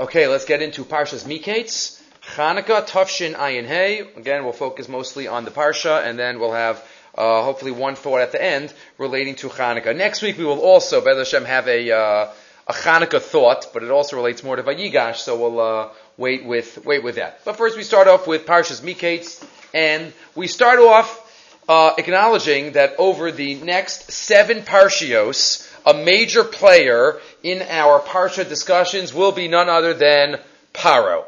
[0.00, 2.00] Okay, let's get into Parshas Miketz.
[2.34, 4.00] Chanukah, Tufshin, Ayin Hey.
[4.16, 6.82] Again, we'll focus mostly on the Parsha, and then we'll have
[7.14, 9.94] uh, hopefully one thought at the end relating to Chanukah.
[9.94, 12.32] Next week we will also, Bez Hashem, have a uh,
[12.66, 16.82] a Chanukah thought, but it also relates more to Vayigash, so we'll uh, wait with
[16.86, 17.44] wait with that.
[17.44, 21.26] But first, we start off with Parshas Miketz, and we start off
[21.68, 29.12] uh, acknowledging that over the next seven Parshios, a major player in our Parsha discussions
[29.14, 30.38] will be none other than
[30.74, 31.24] Paro.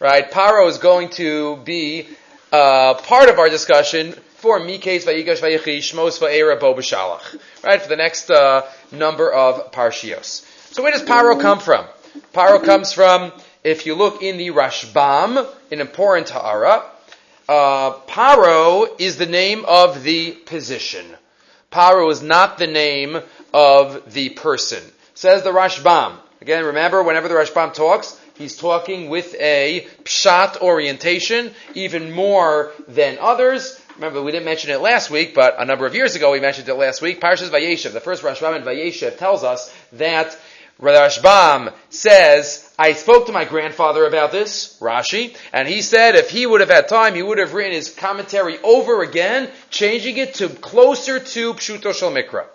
[0.00, 0.30] Right?
[0.30, 2.06] Paro is going to be
[2.52, 7.36] uh, part of our discussion for Miketz, Vayigash, Vayichi, Shmos, Va'era, Bo B'Shalach.
[7.64, 7.82] Right?
[7.82, 10.44] For the next uh, number of Parshios.
[10.72, 11.86] So where does Paro come from?
[12.32, 13.32] Paro comes from,
[13.64, 16.84] if you look in the Rashbam, an important Ha'ara,
[17.48, 21.06] uh, Paro is the name of the position.
[21.70, 23.20] Paro is not the name
[23.52, 24.82] of the person.
[25.14, 26.16] Says the Rashbam.
[26.40, 33.18] Again, remember, whenever the Rashbam talks, he's talking with a pshat orientation, even more than
[33.20, 33.80] others.
[33.96, 36.68] Remember, we didn't mention it last week, but a number of years ago we mentioned
[36.68, 37.20] it last week.
[37.20, 40.38] Parshas Vayeshev, the first Rashbam in Vayeshev tells us that
[40.80, 46.46] Rashbam says, I spoke to my grandfather about this, Rashi, and he said if he
[46.46, 50.48] would have had time, he would have written his commentary over again, changing it to
[50.48, 52.46] closer to Pshuto Shel Mikra.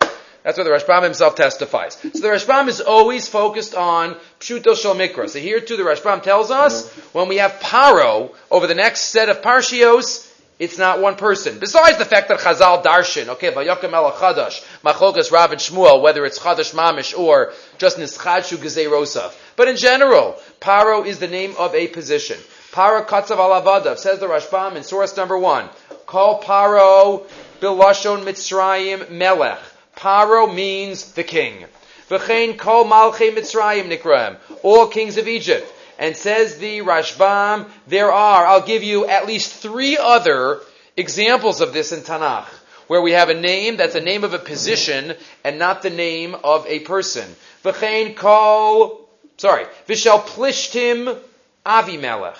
[0.43, 1.95] That's what the Rashbam himself testifies.
[1.95, 5.29] So the Rashbam is always focused on Pshuto Shel Mikra.
[5.29, 9.27] So here too the Rashbam tells us, when we have Paro over the next set
[9.27, 10.29] of Parshios,
[10.63, 11.59] it's not one person.
[11.59, 16.25] Besides the fact that Chazal Darshan, okay, Vayakim El Chadash, Machlokas Rav and Shmuel, whether
[16.25, 19.35] it's Chadash Mamish or just Nischadshu Gezei Rosaf.
[19.57, 22.37] But in general, Paro is the name of a position.
[22.71, 25.67] Paro Katzav Alavadav, says the Rashbam in source number one.
[26.05, 27.27] Call Paro
[27.59, 29.59] Bilashon Mitzrayim Melech.
[29.97, 31.65] Paro means the king.
[32.09, 34.37] V'chein Kol Malchei Mitzrayim Nikraim.
[34.63, 35.69] All kings of Egypt.
[35.99, 40.61] And says the Rashbam, there are, I'll give you at least three other
[40.97, 42.47] examples of this in Tanakh,
[42.87, 45.13] where we have a name that's a name of a position
[45.43, 47.27] and not the name of a person.
[47.63, 49.07] V'chein kol,
[49.37, 51.19] sorry, v'shel plishtim
[51.65, 52.37] avimelech.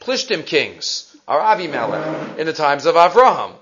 [0.00, 3.52] Plishtim kings are avimelech in the times of Avraham.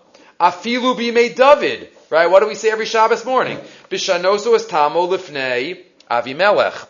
[0.40, 2.30] Afilu b'mei David, right?
[2.30, 3.58] What do we say every Shabbos morning?
[3.90, 6.86] B'shanosu es tamo lifnei avimelech.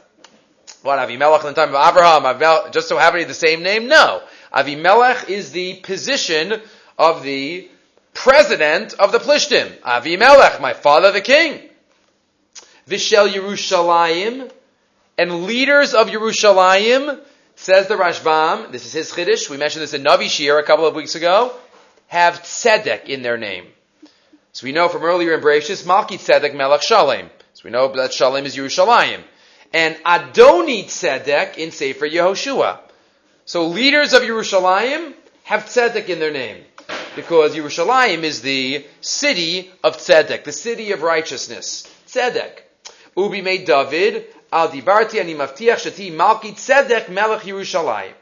[0.82, 3.88] What, Avimelech in the time of Abraham, just so happening the same name?
[3.88, 4.22] No.
[4.54, 6.60] Avimelech is the position
[6.96, 7.68] of the
[8.14, 9.76] president of the Plishtim.
[9.80, 11.60] Avimelech, my father the king.
[12.88, 14.50] Vishel Yerushalayim,
[15.18, 17.20] and leaders of Yerushalayim,
[17.56, 20.86] says the Rashbam, this is his Chiddush, we mentioned this in Navi Shir a couple
[20.86, 21.52] of weeks ago,
[22.06, 23.66] have Tzedek in their name.
[24.52, 27.28] So we know from earlier in Bereshis, Malki Tzedek Melech Shalem.
[27.54, 29.22] So we know that Shalem is Yerushalayim
[29.72, 32.78] and Adoni Tzedek in Sefer Yehoshua.
[33.44, 35.14] So leaders of Yerushalayim
[35.44, 36.64] have Tzedek in their name.
[37.16, 41.92] Because Yerushalayim is the city of Tzedek, the city of righteousness.
[42.06, 42.60] Tzedek.
[43.16, 48.12] Ubi made David, al dibarti ani maftiach shati malki tzedek melech Yerushalayim.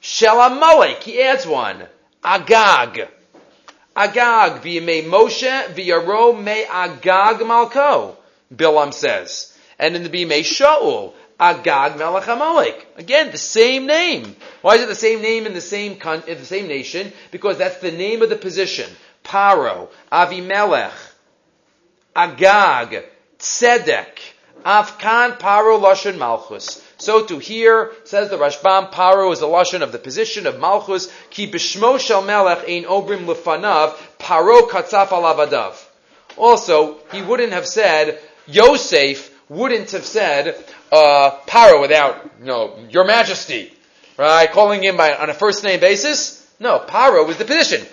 [0.00, 1.86] Shel Amalek, he adds one.
[2.24, 3.08] Agag.
[3.94, 8.16] Agag, v'yemei Moshe, v'yaro me Agag malko.
[8.54, 9.51] Bilam says
[9.82, 12.86] and in the Bimei Shaul, Agag Melech Amalek.
[12.96, 14.36] Again, the same name.
[14.60, 17.12] Why is it the same name in the same con- in the same nation?
[17.32, 18.88] Because that's the name of the position.
[19.24, 20.94] Paro, Avimelech,
[22.14, 23.04] Agag,
[23.40, 24.20] Tzedek,
[24.64, 26.80] Afkan Paro Lashon Malchus.
[26.98, 31.12] So to here, says the Rashbam, Paro is the Lashon of the position of Malchus,
[31.30, 35.84] Ki Bishmo Shel Melech Ein Obrim Lefanav, Paro Katzaf Alavadav.
[36.36, 40.56] Also, he wouldn't have said, Yosef wouldn't have said
[40.90, 43.72] uh, Paro without, you know, Your Majesty,
[44.16, 44.50] right?
[44.50, 46.38] Calling him by, on a first name basis.
[46.58, 47.86] No, Paro was the position,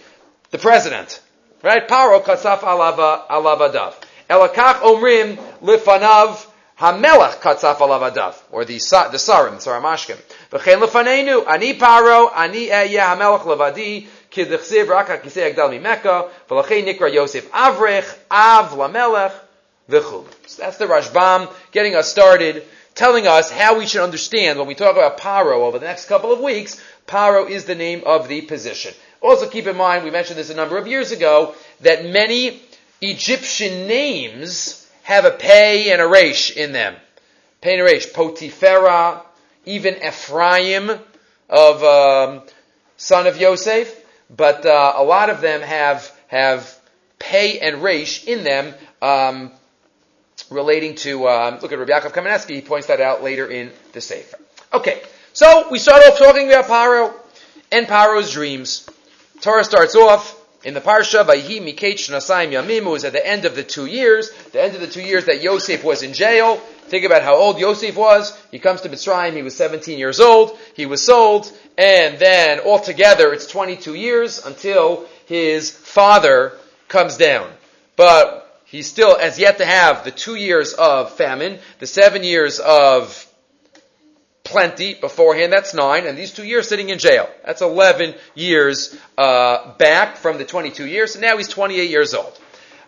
[0.52, 1.22] the president,
[1.62, 1.88] right?
[1.88, 3.94] Paro katsaf alava alavadav.
[4.30, 6.46] Elakach omrim lifanav
[6.80, 10.18] hamelach katsaf alavadav, or the the sarim, saramashkim.
[10.52, 14.08] V'chein lefaneinu ani Paro ani eya hamelach levadi.
[14.32, 19.34] Kidchziv rak hakisei agdal mimeka, v'lachei nikra Yosef Avrech, Av lamelech,
[19.90, 20.26] v'chul.
[20.48, 22.64] So that's the Rashbam getting us started,
[22.96, 26.32] telling us how we should understand when we talk about Paro over the next couple
[26.32, 26.82] of weeks.
[27.08, 28.94] Paro is the name of the position.
[29.22, 32.62] Also keep in mind, we mentioned this a number of years ago, that many
[33.02, 36.96] Egyptian names have a pei and a resh in them.
[37.62, 39.22] Pei and a resh, Potiphera,
[39.66, 40.92] even Ephraim
[41.50, 42.42] of um,
[42.98, 46.80] son of Yosef, but uh, a lot of them have have
[47.18, 48.74] pei and resh in them.
[49.02, 49.52] Um,
[50.50, 54.02] relating to, um, look at Rabbi Yaakov Kamenetsky, he points that out later in the
[54.02, 54.38] Sefer.
[54.74, 55.02] Okay,
[55.34, 57.14] so we start off talking about Paro
[57.72, 58.90] and Paro's dreams.
[59.42, 63.46] Torah starts off in the Parsha, Vayhi Miketz Nasayim Yamim, it was at the end
[63.46, 66.58] of the two years, the end of the two years that Yosef was in jail.
[66.88, 68.38] Think about how old Yosef was.
[68.52, 73.32] He comes to Mitzrayim, he was 17 years old, he was sold, and then altogether
[73.32, 76.54] it's 22 years until his father
[76.88, 77.50] comes down.
[77.96, 82.60] But he still has yet to have the two years of famine, the seven years
[82.60, 83.26] of
[84.44, 85.52] plenty beforehand.
[85.52, 87.28] That's nine, and these two years sitting in jail.
[87.44, 91.16] That's 11 years uh, back from the 22 years.
[91.16, 92.40] So now he's 28 years old,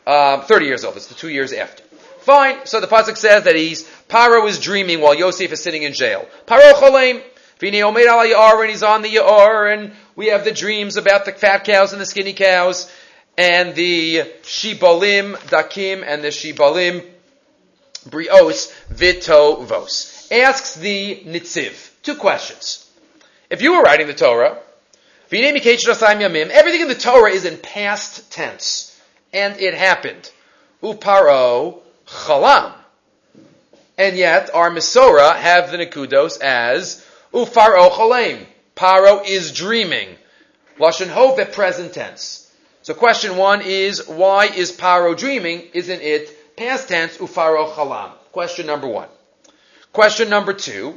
[0.05, 0.97] um, 30 years old.
[0.97, 1.83] It's the two years after.
[2.19, 2.67] Fine.
[2.67, 6.27] So the pasuk says that he's Paro is dreaming while Yosef is sitting in jail.
[6.45, 7.23] Paro cholem.
[7.63, 7.83] And he's
[8.83, 12.33] on the Ya'ar, and we have the dreams about the fat cows and the skinny
[12.33, 12.91] cows,
[13.41, 17.03] and the Shibalim Dakim and the Shibalim
[18.07, 22.87] Brios Vito Vos asks the Nitziv two questions.
[23.49, 24.59] If you were writing the Torah,
[25.31, 25.55] everything
[26.81, 28.95] in the Torah is in past tense,
[29.33, 30.29] and it happened.
[30.83, 32.73] Uparo chalam.
[33.97, 37.03] And yet, our Masorah have the Nikudos as
[37.33, 38.45] Ufaro chalem.
[38.75, 40.09] Paro is dreaming.
[40.77, 42.40] Lashon Hove present tense.
[42.83, 45.67] So question one is, why is Paro dreaming?
[45.73, 48.11] Isn't it past tense, Ufaro chalam?
[48.31, 49.07] Question number one.
[49.93, 50.95] Question number two.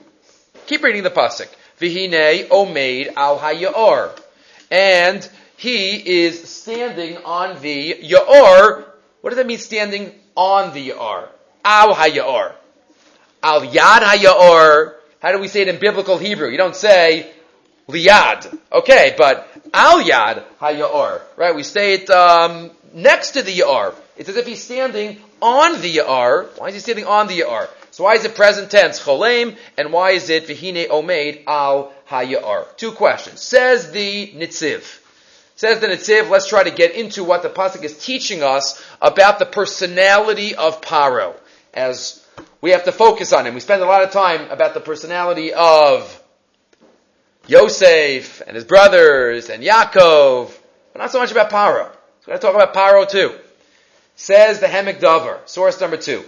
[0.67, 1.49] Keep reading the pasuk.
[1.79, 4.19] Vihine omeid al hayor,
[4.71, 8.85] and he is standing on the yaor.
[9.21, 9.59] What does that mean?
[9.59, 11.29] Standing on the yaor.
[11.65, 12.55] Al hayor.
[13.43, 14.95] Al yad hayor.
[15.21, 16.49] How do we say it in biblical Hebrew?
[16.49, 17.31] You don't say
[17.89, 18.57] liyad.
[18.73, 21.21] Okay, but al yad hayor.
[21.37, 21.55] Right?
[21.55, 23.95] We say it um, next to the yaor.
[24.17, 26.59] It's as if he's standing on the yaor.
[26.59, 27.69] Why is he standing on the yaor?
[27.91, 32.77] So why is it present tense cholem, and why is it vihine omeid al hayar?
[32.77, 33.41] Two questions.
[33.41, 35.01] Says the nitziv.
[35.57, 36.29] Says the nitziv.
[36.29, 40.81] Let's try to get into what the pasuk is teaching us about the personality of
[40.81, 41.35] paro,
[41.73, 42.27] as
[42.61, 43.55] we have to focus on him.
[43.55, 46.24] We spend a lot of time about the personality of
[47.47, 50.51] Yosef and his brothers and Yaakov,
[50.93, 51.91] but not so much about paro.
[52.23, 53.35] So we're going to talk about paro too.
[54.17, 56.25] Says the Hemik Dover, source number two.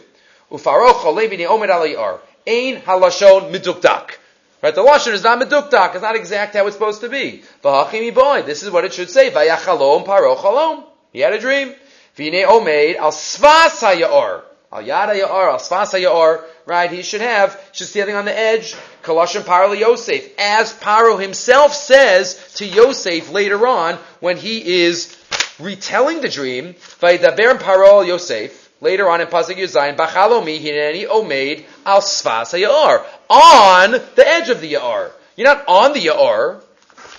[0.51, 2.21] Alayar.
[2.47, 4.17] Ein halashon.
[4.63, 5.95] Right, the lashon is not medukdak.
[5.95, 7.43] It's not exact how it's supposed to be.
[7.63, 8.43] V'hachimi boy.
[8.43, 9.31] This is what it should say.
[9.31, 10.85] Vayachalom paro chalom.
[11.13, 11.75] He had a dream.
[12.19, 14.47] Omeid al svas.
[14.73, 15.51] Al yada hayar.
[15.51, 16.45] Al svas hayar.
[16.67, 18.75] Right, he should have, should standing on the edge,
[19.05, 25.17] Kalashim Paro Yosef, as Paro himself says to Yosef later on when he is
[25.61, 32.03] retelling the dream, Vaydaber Paro Yosef, Later on in Pasuk Yuzayin, Bachalomi hineni omeid al
[32.03, 33.05] svas hayar.
[33.31, 35.13] On the edge of the yar.
[35.35, 36.61] You're not on the yar.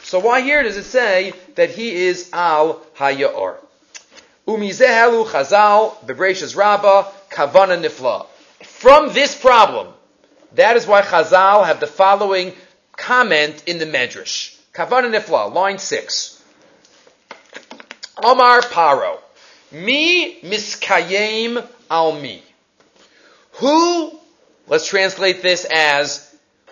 [0.03, 3.57] So why here does it say that he is al hayar?
[4.47, 8.27] Umizehelu chazal bebreshas rabba kavana nifla.
[8.63, 9.89] From this problem,
[10.53, 12.53] that is why chazal have the following
[12.95, 14.57] comment in the medrash.
[14.73, 16.41] Kavana nifla, line six.
[18.23, 19.19] Omar paro.
[19.71, 22.41] Mi miskayem al mi.
[23.53, 24.17] Who,
[24.67, 26.23] let's translate this as,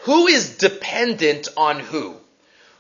[0.04, 2.16] who is dependent on who?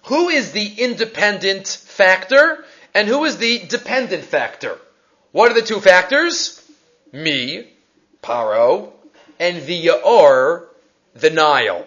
[0.04, 4.80] Who is the independent factor and who is the dependent factor?
[5.36, 6.66] What are the two factors?
[7.12, 7.68] Me,
[8.24, 8.94] Paro,
[9.38, 10.68] and the Yaor,
[11.14, 11.86] the Nile.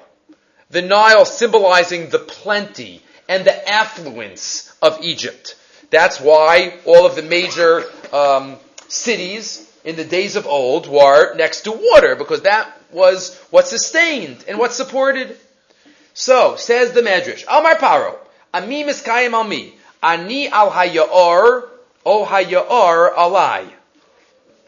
[0.69, 5.57] The Nile symbolizing the plenty and the affluence of Egypt.
[5.89, 8.57] That's why all of the major um,
[8.89, 14.45] cities in the days of old were next to water, because that was what sustained
[14.47, 15.35] and what supported.
[16.13, 18.15] So, says the Medrash, Amar Paro,
[18.53, 21.71] Ami miskayim al mi, Ani al hayaor,
[22.05, 23.69] o hayaor alai.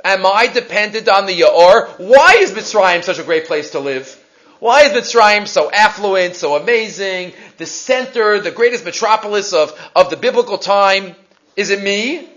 [0.05, 1.89] Am I dependent on the Yaor?
[1.99, 4.17] Why is Mitzrayim such a great place to live?
[4.59, 10.17] Why is Mitzrayim so affluent, so amazing, the center, the greatest metropolis of, of the
[10.17, 11.15] biblical time?
[11.57, 12.29] Is it me?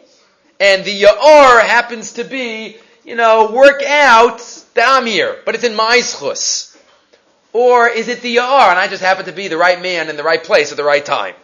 [0.59, 4.39] And the Ya'ar happens to be, you know, work out
[4.73, 6.77] that I'm here, but it's in my schus.
[7.51, 10.17] Or is it the Ya'ar and I just happen to be the right man in
[10.17, 11.35] the right place at the right time?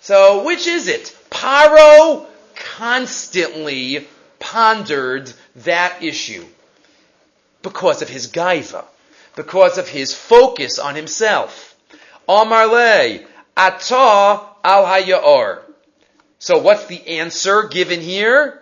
[0.00, 1.16] So, which is it?
[1.30, 4.06] Paro constantly
[4.38, 6.44] pondered that issue
[7.62, 8.84] because of his gaiva
[9.36, 11.76] because of his focus on himself.
[12.28, 13.20] Amar le,
[13.56, 15.60] ata al hayaor.
[16.38, 18.60] So what's the answer given here?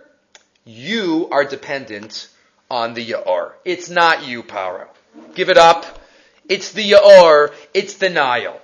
[0.64, 2.28] You are dependent
[2.70, 3.52] on the yaor.
[3.64, 4.86] It's not you, Paro.
[5.34, 6.00] Give it up.
[6.48, 7.54] It's the Yaor.
[7.72, 8.60] It's the Nile.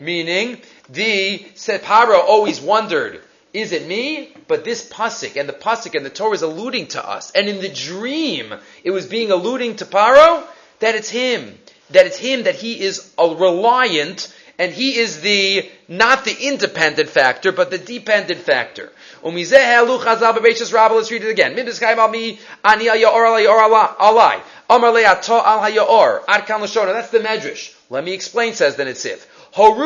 [0.00, 3.20] Meaning, the said Paro always wondered,
[3.54, 4.34] is it me?
[4.48, 7.30] But this pasuk and the pasuk and the Torah is alluding to us.
[7.30, 10.44] And in the dream, it was being alluding to Paro
[10.80, 11.56] that it's him.
[11.90, 17.08] That it's him, that he is a reliant, and he is the, not the independent
[17.10, 18.90] factor, but the dependent factor.
[19.22, 21.54] Let's read it again.
[21.56, 21.86] That's the
[27.20, 27.74] medrash.
[27.90, 28.84] Let me explain, says the
[29.56, 29.84] There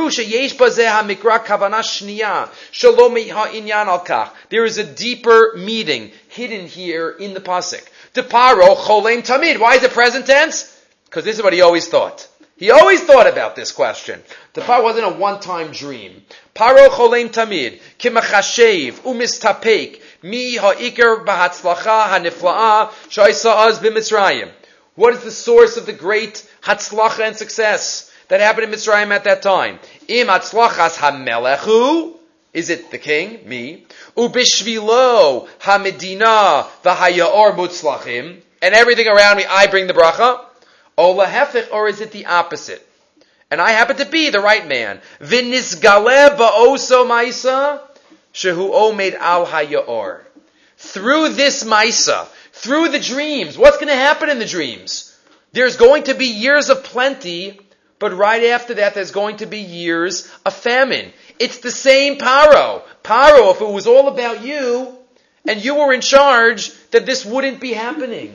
[4.65, 7.87] is a deeper meaning hidden here in the pasuk.
[8.15, 9.61] Deparo cholem tamid.
[9.61, 10.75] Why is it present tense?
[11.05, 12.27] Because this is what he always thought.
[12.57, 14.23] He always thought about this question.
[14.55, 16.25] The paro wasn't a one-time dream.
[16.57, 24.51] Paro cholem tamid kimachashev umistapek mi ha'ikar b'hatzlacha hanifla'a shaisa b'mitzrayim.
[24.95, 28.08] What is the source of the great hatzlacha and success?
[28.29, 29.79] That happened in Mitzrayim at that time.
[30.07, 32.15] Im atzlachas hamelechu,
[32.53, 33.85] is it the king, me?
[34.17, 40.45] Ubishvilo hamedina v'hayaor mutzlachim, and everything around me, I bring the bracha.
[40.97, 42.85] Ola hefich, or is it the opposite?
[43.51, 45.01] And I happen to be the right man.
[45.21, 47.81] V'nisgaleh ba'oso maisa,
[48.35, 50.21] shehu omed al hayaor.
[50.77, 55.17] Through this maisa, through the dreams, what's going to happen in the dreams?
[55.53, 57.59] There's going to be years of plenty
[57.99, 61.13] but right after that, there's going to be years of famine.
[61.39, 62.83] It's the same Paro.
[63.03, 64.97] Paro, if it was all about you,
[65.47, 68.35] and you were in charge, that this wouldn't be happening.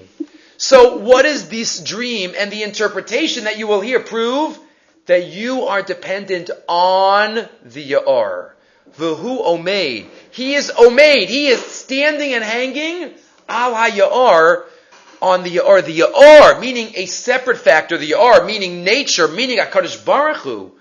[0.58, 4.58] So what is this dream and the interpretation that you will hear prove?
[5.06, 8.52] That you are dependent on the Ya'ar.
[8.98, 10.08] V'hu Omeid.
[10.32, 11.28] He is Omeid.
[11.28, 13.14] He is standing and hanging
[13.50, 14.64] al ha-Ya'ar
[15.24, 20.04] on the or the Ya'ar, meaning a separate factor, the Ya'ar, meaning nature, meaning HaKadosh
[20.04, 20.72] Baruch Hu,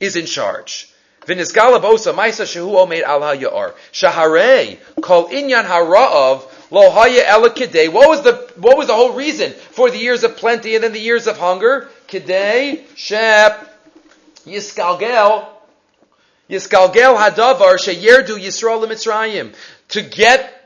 [0.00, 0.92] is in charge.
[1.26, 3.74] V'nizgala bosa maisa shehu omeid al ha'ya'ar.
[3.92, 6.42] Shaharei kol inyan hara'av
[6.72, 7.88] lo haya ela kidei.
[7.88, 10.92] What was the, what was the whole reason for the years of plenty and then
[10.92, 11.88] the years of hunger?
[12.08, 13.80] Kidei shep
[14.44, 15.46] yiskalgel
[16.50, 19.54] yiskalgel hadavar sheyerdu Yisrael Mitzrayim.
[19.90, 20.57] To get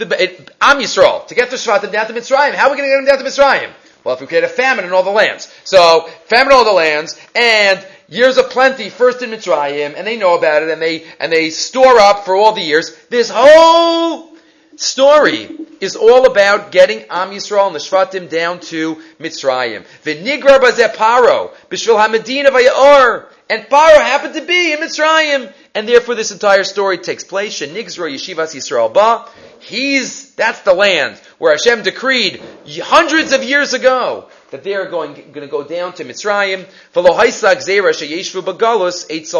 [0.00, 2.54] Am Yisrael, to get the Shvatim down to Mitzrayim.
[2.54, 3.70] How are we going to get them down to Mitzrayim?
[4.04, 5.52] Well, if we create a famine in all the lands.
[5.64, 10.16] So, famine in all the lands, and years of plenty first in Mitzrayim, and they
[10.16, 12.96] know about it, and they, and they store up for all the years.
[13.08, 14.36] This whole
[14.76, 15.48] story
[15.80, 19.84] is all about getting Am Yisrael and the Shvatim down to Mitzrayim.
[20.04, 22.50] V'nigra bazeh paro, b'shvil ha-medina.
[23.48, 25.52] And Paro happened to be in Mitzrayim.
[25.74, 27.60] And therefore this entire story takes place.
[27.60, 29.28] Shenigzra Yeshivas Yisrael Ba.
[29.60, 35.14] He's, that's the land where Hashem decreed hundreds of years ago that they are going,
[35.14, 36.66] going to go down to Mitzrayim.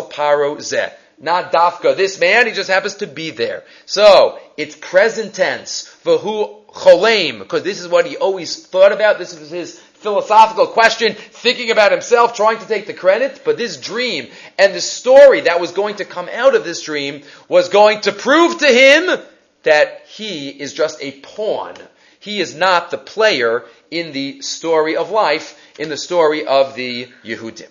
[0.03, 1.97] Paro Not Dafka.
[1.97, 3.65] This man, he just happens to be there.
[3.87, 5.97] So, it's present tense.
[6.05, 9.19] Vahu cholem, because this is what he always thought about.
[9.19, 13.43] This was his philosophical question, thinking about himself, trying to take the credit.
[13.45, 17.23] But this dream and the story that was going to come out of this dream
[17.49, 19.21] was going to prove to him
[19.63, 21.75] that he is just a pawn.
[22.21, 27.09] He is not the player in the story of life, in the story of the
[27.25, 27.69] Yehudim.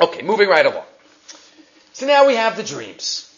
[0.00, 0.84] Okay, moving right along.
[1.92, 3.32] So now we have the dreams.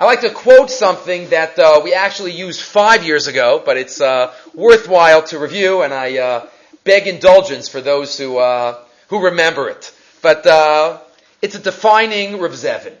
[0.00, 4.00] I like to quote something that uh, we actually used five years ago, but it's
[4.00, 6.46] uh, worthwhile to review, and I uh,
[6.84, 8.78] beg indulgence for those who uh,
[9.08, 9.92] who remember it.
[10.22, 11.00] But uh,
[11.42, 12.94] it's a defining Rav Zevin.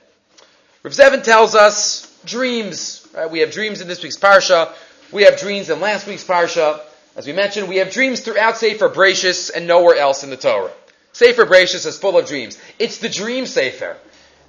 [0.82, 3.08] Rav Zevin tells us dreams.
[3.14, 3.30] Right?
[3.30, 4.70] We have dreams in this week's parsha.
[5.10, 6.82] We have dreams in last week's parsha.
[7.16, 10.70] As we mentioned, we have dreams throughout Sefer Bereshis and nowhere else in the Torah.
[11.14, 12.58] Sefer Bereshis is full of dreams.
[12.78, 13.96] It's the dream Sefer.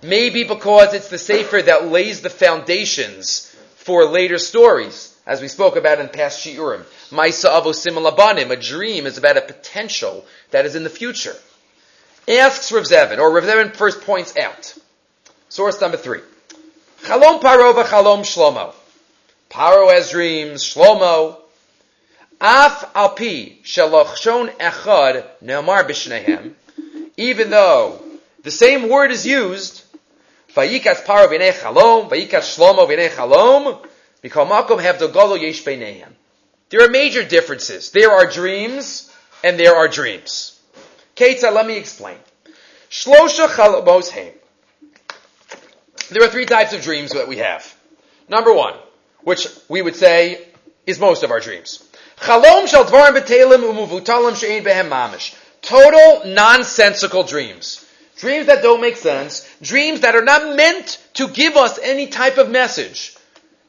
[0.04, 5.76] Maybe because it's the Sefer that lays the foundations for later stories, as we spoke
[5.76, 6.84] about in past Shiurim.
[7.12, 11.36] Maisa avosim labanim, a dream is about a potential that is in the future.
[12.28, 14.76] Asks Rav Zevin, or Rav Zevin first points out.
[15.50, 16.22] Source number three.
[17.04, 18.74] Chalom Paro v'chalom Shlomo.
[19.50, 21.38] Paro has dreams, Shlomo.
[22.40, 26.54] Af alpi shalachshon echad ne'amar b'shnehem.
[27.18, 28.02] Even though
[28.44, 29.81] the same word is used,
[30.56, 33.80] Vayikas paro v'nei chalom, vayikas shlomo v'nei chalom,
[34.24, 36.12] mikol makom have dogolo yesh beinehem.
[36.70, 37.92] There are major differences.
[37.92, 39.12] There are dreams,
[39.44, 40.60] and there are dreams.
[41.16, 42.18] Keita, let me explain.
[42.90, 44.34] Shlosha chalomos heim.
[46.10, 47.76] There are three types of dreams that we have.
[48.28, 48.74] Number one,
[49.22, 50.46] which we would say
[50.86, 51.84] is most of our dreams.
[52.18, 55.36] Chalom shal dvarim betelim umuvutalim she'ein behem mamish.
[55.62, 57.86] Total nonsensical dreams.
[58.22, 59.50] Dreams that don't make sense.
[59.64, 63.16] Dreams that are not meant to give us any type of message.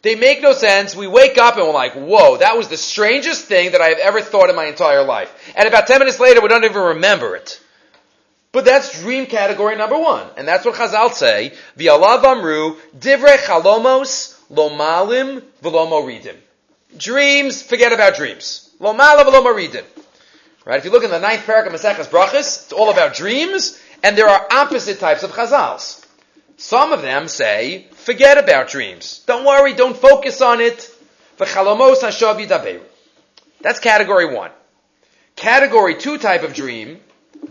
[0.02, 0.94] They make no sense.
[0.94, 3.98] We wake up and we're like, whoa, that was the strangest thing that I have
[3.98, 5.32] ever thought in my entire life.
[5.56, 7.58] And about 10 minutes later, we don't even remember it.
[8.52, 10.26] But that's dream category number one.
[10.36, 11.54] And that's what Chazal say.
[11.78, 16.36] V'alav amru, divrei chalomos, lo malim, v'lo moridim.
[16.94, 18.68] Dreams, forget about dreams.
[18.80, 19.84] Lo malim, v'lo moridim.
[20.66, 20.76] Right?
[20.76, 24.16] If you look in the ninth parak of Maseches Brachas, it's all about dreams, and
[24.16, 26.04] there are opposite types of Chazals.
[26.56, 29.22] Some of them say, forget about dreams.
[29.26, 30.88] Don't worry, don't focus on it.
[33.60, 34.50] That's category one.
[35.34, 37.00] Category two type of dream,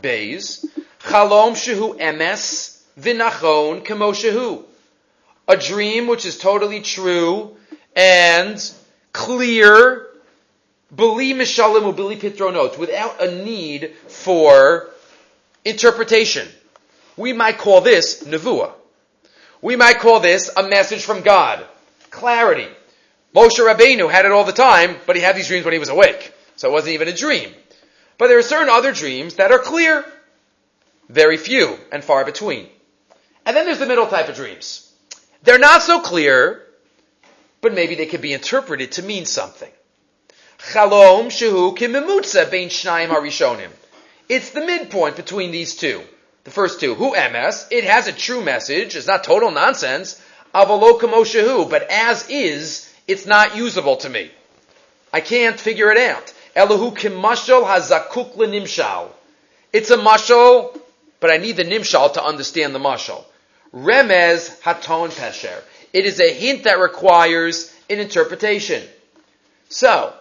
[0.01, 0.65] bays,
[1.03, 4.63] chalom shehu emes vinachon kemo shehu.
[5.47, 7.57] A dream which is totally true
[7.95, 8.71] and
[9.11, 10.07] clear,
[10.95, 14.90] bili mishalim ubili pitronot, without a need for
[15.65, 16.47] interpretation.
[17.17, 18.73] We might call this nevuah.
[19.61, 21.65] We might call this a message from God.
[22.09, 22.67] Clarity.
[23.35, 25.89] Moshe Rabbeinu had it all the time, but he had these dreams when he was
[25.89, 26.33] awake.
[26.55, 27.51] So it wasn't even a dream.
[28.17, 30.05] But there are certain other dreams that are clear.
[31.09, 32.67] Very few and far between.
[33.45, 34.91] And then there's the middle type of dreams.
[35.43, 36.61] They're not so clear,
[37.61, 39.71] but maybe they could be interpreted to mean something.
[40.59, 42.69] Chalom shehu kimimutza bein.
[44.31, 46.01] It's the midpoint between these two.
[46.45, 50.21] The first two, Who ms, it has a true message, it's not total nonsense,
[50.55, 54.31] avalo kamoshahu, but as is, it's not usable to me.
[55.11, 56.33] I can't figure it out.
[56.55, 59.09] Elahu kimashal hazakuk nimshal.
[59.73, 60.79] It's a mashal,
[61.19, 63.25] but I need the nimshal to understand the mashal.
[63.73, 65.61] Remez haton pesher.
[65.91, 68.81] It is a hint that requires an interpretation.
[69.67, 70.13] So,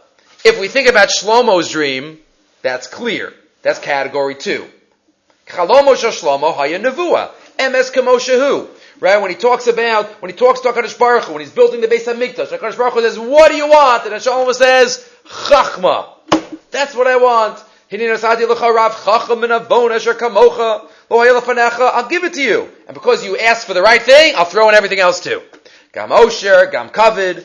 [0.45, 2.19] if we think about Shlomo's dream,
[2.61, 3.33] that's clear.
[3.63, 4.67] That's category two.
[5.47, 7.31] Chalomo Shlomo Haya Nevua.
[7.59, 8.69] Emes Kamoshahu.
[9.01, 9.21] Right?
[9.21, 11.89] When he talks about, when he talks to HaKadosh Baruch Hu, when he's building the
[11.89, 14.05] base of Mikdash, HaKadosh Baruch Hu says, what do you want?
[14.05, 16.09] And Hashem says, Chachma.
[16.71, 17.63] That's what I want.
[17.93, 17.99] I'll
[22.09, 22.69] give it to you.
[22.87, 25.43] And because you asked for the right thing, I'll throw in everything else too.
[25.93, 27.45] Gam Osher, Gam Kavid,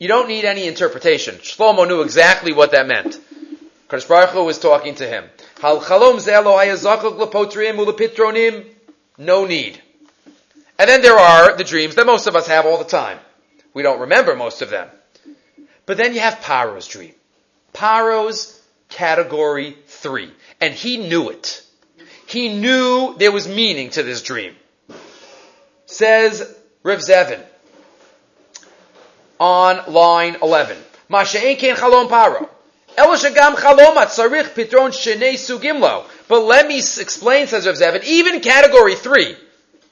[0.00, 1.36] You don't need any interpretation.
[1.36, 3.20] Shlomo knew exactly what that meant.
[3.88, 5.24] Kadosh Baruch Hu was talking to him.
[9.18, 9.82] No need.
[10.78, 13.18] And then there are the dreams that most of us have all the time.
[13.74, 14.88] We don't remember most of them.
[15.86, 17.14] But then you have Paro's dream.
[17.72, 20.30] Paro's category three.
[20.60, 21.62] And he knew it.
[22.26, 24.54] He knew there was meaning to this dream.
[25.86, 27.42] Says Rav Zevin
[29.40, 30.76] on line 11.
[31.08, 32.48] Masha ken chalom paro.
[36.28, 39.36] But let me explain, says Rav Zevin, even category three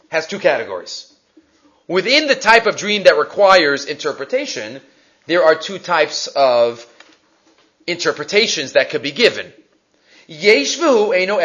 [0.09, 1.13] has two categories.
[1.89, 4.81] Within the type of dream that requires interpretation,
[5.27, 6.85] there are two types of
[7.87, 9.53] interpretations that could be given.
[10.29, 11.39] Yeshvu eno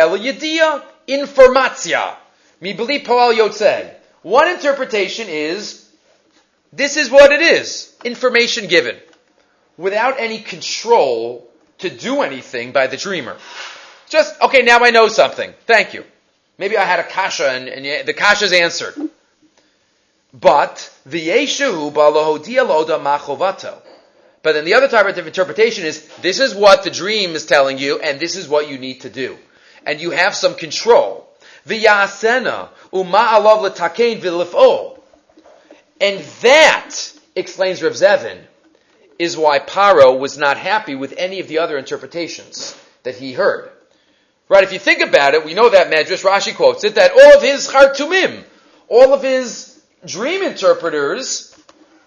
[1.07, 2.15] informatia.
[4.23, 5.89] One interpretation is,
[6.73, 7.95] this is what it is.
[8.03, 8.97] Information given.
[9.77, 11.50] Without any control
[11.81, 13.37] to do anything by the dreamer.
[14.09, 15.53] Just, okay, now I know something.
[15.65, 16.03] Thank you.
[16.57, 18.95] Maybe I had a kasha and, and the kasha is answered.
[20.33, 23.81] But the yeshu balahodia loda machovato.
[24.43, 27.77] But then the other type of interpretation is this is what the dream is telling
[27.77, 29.37] you, and this is what you need to do.
[29.85, 31.27] And you have some control.
[31.67, 34.99] V'yasena uma alav l'takein v'lif'ol.
[35.99, 36.95] And that,
[37.35, 38.39] explains Rav Zevin,
[39.21, 43.69] is why Paro was not happy with any of the other interpretations that he heard.
[44.49, 47.37] Right, if you think about it, we know that Medrash, Rashi quotes it, that all
[47.37, 48.43] of his Chartumim,
[48.87, 51.55] all of his dream interpreters,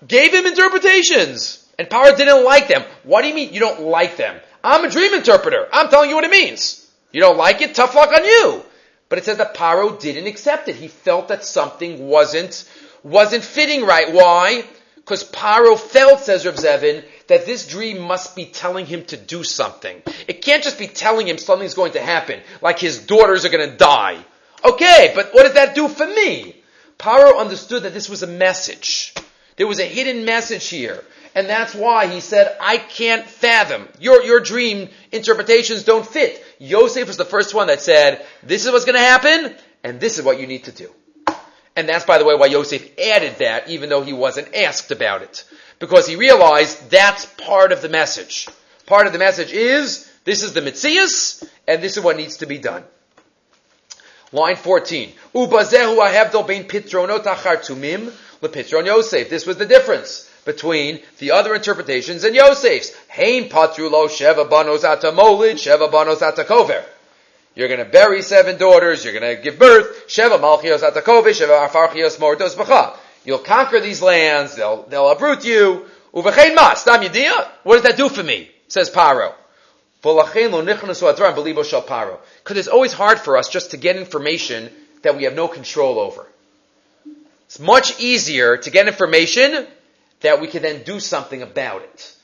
[0.06, 1.64] gave him interpretations.
[1.78, 2.82] And Paro didn't like them.
[3.04, 4.40] What do you mean you don't like them?
[4.64, 5.68] I'm a dream interpreter.
[5.72, 6.84] I'm telling you what it means.
[7.12, 7.76] You don't like it?
[7.76, 8.62] Tough luck on you.
[9.08, 10.74] But it says that Paro didn't accept it.
[10.74, 12.68] He felt that something wasn't,
[13.04, 14.12] wasn't fitting right.
[14.12, 14.64] Why?
[15.04, 19.44] Because Paro felt, says Rav Zevin, that this dream must be telling him to do
[19.44, 20.02] something.
[20.26, 23.68] It can't just be telling him something's going to happen, like his daughters are going
[23.68, 24.24] to die.
[24.64, 26.56] Okay, but what does that do for me?
[26.98, 29.12] Paro understood that this was a message.
[29.56, 31.04] There was a hidden message here.
[31.34, 33.88] And that's why he said, I can't fathom.
[33.98, 36.42] Your, your dream interpretations don't fit.
[36.58, 40.18] Yosef was the first one that said, this is what's going to happen, and this
[40.18, 40.90] is what you need to do.
[41.76, 45.22] And that's, by the way, why Yosef added that, even though he wasn't asked about
[45.22, 45.44] it.
[45.78, 48.48] Because he realized that's part of the message.
[48.86, 52.46] Part of the message is, This is the Mitzias, and this is what needs to
[52.46, 52.84] be done.
[54.32, 55.12] Line 14.
[55.34, 59.28] Ubazehu ahevdol bein pitronot achartumim lepitron Yosef.
[59.28, 62.94] This was the difference between the other interpretations and Yosef's.
[63.08, 66.84] Hein patrulo sheva banos atamolid, sheva banos atakover.
[67.54, 69.04] You're going to bury seven daughters.
[69.04, 70.08] You're going to give birth.
[70.08, 72.98] Sheva malchios atakover, sheva afarchios mordos.
[73.24, 74.56] You'll conquer these lands.
[74.56, 75.86] They'll, they'll uproot you.
[76.12, 78.50] Uvechein What does that do for me?
[78.68, 79.34] Says Paro.
[80.02, 80.36] Because
[82.58, 84.70] it's always hard for us just to get information
[85.02, 86.26] that we have no control over.
[87.46, 89.66] It's much easier to get information
[90.20, 92.16] that we can then do something about it.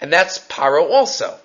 [0.00, 1.38] And that's Paro also.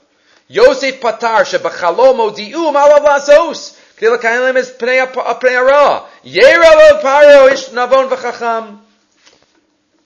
[0.49, 3.77] Yosef Patar shebachalomo di'um alav lasos.
[3.97, 6.05] K'dei l'kayim is pnei ara.
[6.23, 8.79] Yera Paro ish navon v'chacham.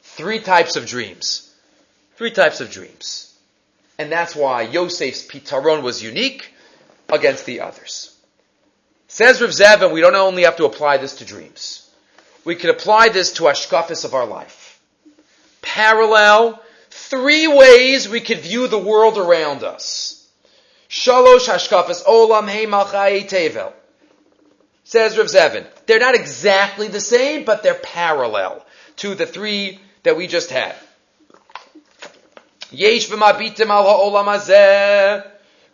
[0.01, 1.53] Three types of dreams.
[2.15, 3.33] Three types of dreams.
[3.97, 6.53] And that's why Yosef's pitaron was unique
[7.09, 8.15] against the others.
[9.07, 11.87] Says Rav Zevin, we don't only have to apply this to dreams.
[12.45, 14.79] We can apply this to ashkafis of our life.
[15.61, 20.20] Parallel, three ways we could view the world around us.
[20.91, 23.71] Shalosh hashkafis olam heimalchai tevel.
[24.83, 25.65] Says Rav Zevin.
[25.85, 28.65] They're not exactly the same, but they're parallel
[28.97, 30.75] to the three that we just had.
[32.71, 35.25] Yesh v'mabitim al ha'olam hazeh,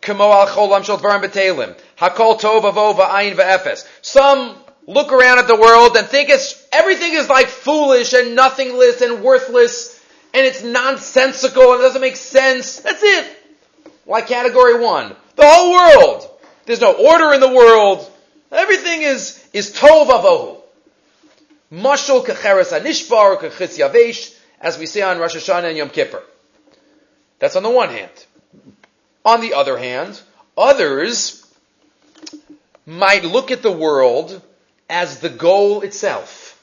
[0.01, 1.75] kamo al cholam shel dvarim.
[1.97, 3.88] Hakol tov avo v'ayin v'efes.
[4.03, 9.01] Some look around at the world and think it's, everything is like foolish and nothingless
[9.01, 9.99] and worthless
[10.36, 12.82] and it's nonsensical and it doesn't make sense.
[12.82, 13.37] That's it.
[14.08, 15.15] Like category one.
[15.36, 16.30] The whole world.
[16.65, 18.10] There's no order in the world.
[18.52, 20.62] Everything is, is tov avohu.
[21.72, 26.24] Mashal kecheres anishbar kechitz yavesh, as we say on Rosh Hashanah and Yom Kippur.
[27.39, 28.12] That's on the one hand.
[29.26, 30.20] On the other hand,
[30.58, 31.46] others
[32.86, 34.41] might look at the world
[34.89, 36.62] as the goal itself.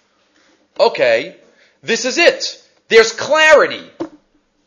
[0.81, 1.37] Okay,
[1.83, 2.63] this is it.
[2.89, 3.83] There's clarity.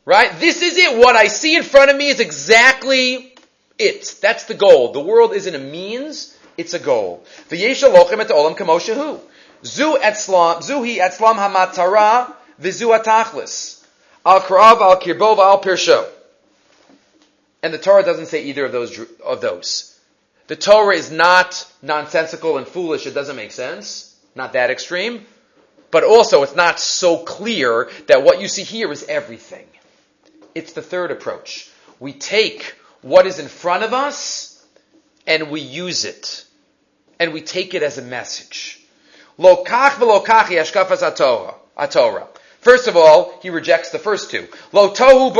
[0.07, 0.39] Right?
[0.39, 0.97] This is it.
[0.97, 3.35] What I see in front of me is exactly
[3.77, 4.15] it.
[4.21, 4.93] That's the goal.
[4.93, 7.25] The world isn't a means, it's a goal.
[7.49, 9.19] V'yeshalochem et olam kamoshahu.
[9.65, 13.85] Zu etzlam, zuhi etzlam hamatara, v'zu atachlis.
[14.25, 16.07] Al krav, al kirbov, al pirsho.
[17.61, 19.99] And the Torah doesn't say either of those, of those.
[20.47, 24.15] The Torah is not nonsensical and foolish, it doesn't make sense.
[24.35, 25.25] Not that extreme.
[25.91, 29.67] But also, it's not so clear that what you see here is everything.
[30.57, 31.69] It's the third approach.
[31.99, 34.65] We take what is in front of us
[35.27, 36.45] and we use it.
[37.19, 38.79] And we take it as a message.
[39.37, 41.03] Lokach v'lokachi ashkafas
[41.77, 42.27] atorah.
[42.61, 44.47] First of all, he rejects the first two.
[44.71, 45.31] Lo tohu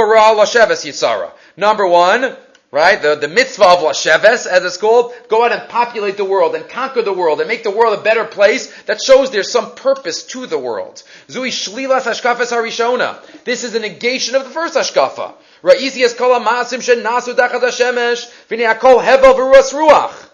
[1.01, 1.31] bara.
[1.57, 2.37] Number one,
[2.71, 6.55] right, the, the mitzvah of lasheves, as it's called, go out and populate the world
[6.55, 8.71] and conquer the world and make the world a better place.
[8.83, 11.03] That shows there's some purpose to the world.
[11.27, 13.19] Zui shlilas ashkafes harishona.
[13.43, 15.33] This is a negation of the first ashkafa.
[15.63, 20.29] Ra'isi es kol ha'masim shen nasu dachad hashemesh v'ni akol hevel v'ruas ruach.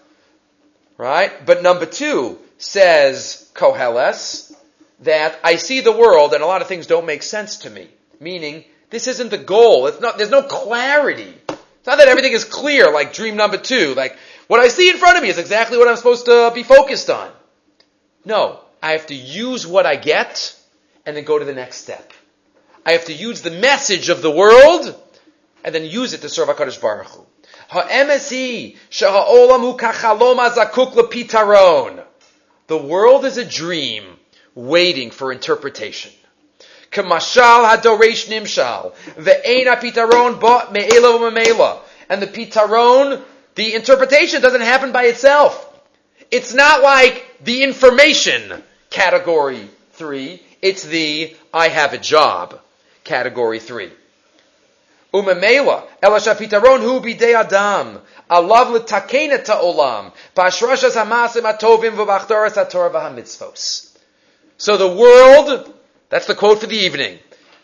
[0.96, 1.44] Right?
[1.44, 4.52] But number two says Koheles,
[5.00, 7.88] that I see the world and a lot of things don't make sense to me.
[8.20, 9.86] Meaning, this isn't the goal.
[9.86, 11.34] It's not, there's no clarity.
[11.84, 13.92] It's not that everything is clear, like dream number two.
[13.92, 14.16] Like,
[14.46, 17.10] what I see in front of me is exactly what I'm supposed to be focused
[17.10, 17.30] on.
[18.24, 18.60] No.
[18.82, 20.58] I have to use what I get
[21.04, 22.10] and then go to the next step.
[22.86, 24.98] I have to use the message of the world
[25.62, 27.26] and then use it to serve HaKadosh Baruch Hu.
[32.66, 34.04] The world is a dream
[34.54, 36.12] waiting for interpretation.
[36.94, 38.94] Kamashal hadoresh nimshal.
[39.16, 41.80] Ve'ena pitaron ba me'ela me'ela.
[42.08, 43.20] And the pitaron,
[43.56, 45.70] the interpretation doesn't happen by itself.
[46.30, 50.40] It's not like the information category three.
[50.62, 52.60] It's the I have a job
[53.02, 53.90] category three.
[55.12, 58.00] Umemela, elasha pitaron hu bidei adam.
[58.30, 60.12] Alav l'takena ta'olam.
[60.34, 63.96] Ba'ashrashas hamasim atovim v'bachdoras haTorah v'hamitzvos.
[64.56, 65.74] So the world,
[66.08, 67.18] that's the quote for the evening.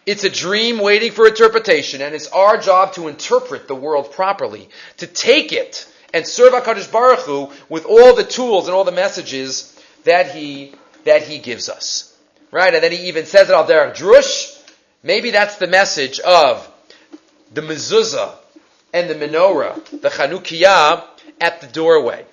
[0.07, 4.68] It's a dream waiting for interpretation, and it's our job to interpret the world properly,
[4.96, 8.92] to take it and serve HaKadosh Baruch Hu with all the tools and all the
[8.92, 10.74] messages that he,
[11.05, 12.16] that he gives us.
[12.50, 12.74] Right?
[12.74, 14.57] And then he even says it al derech drush.
[15.03, 16.68] Maybe that's the message of
[17.53, 18.35] the mezuzah
[18.92, 21.05] and the menorah, the Chanukiah,
[21.40, 22.24] at the doorway.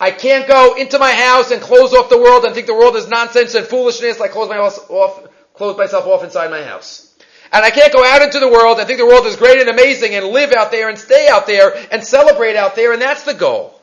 [0.00, 2.96] I can't go into my house and close off the world and think the world
[2.96, 4.18] is nonsense and foolishness.
[4.18, 7.06] I close, my off, close myself off inside my house.
[7.52, 9.68] And I can't go out into the world and think the world is great and
[9.68, 13.24] amazing and live out there and stay out there and celebrate out there and that's
[13.24, 13.78] the goal.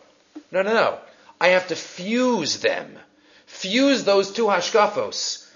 [0.51, 0.97] No, no, no.
[1.39, 2.97] I have to fuse them.
[3.45, 5.47] Fuse those two hashkafos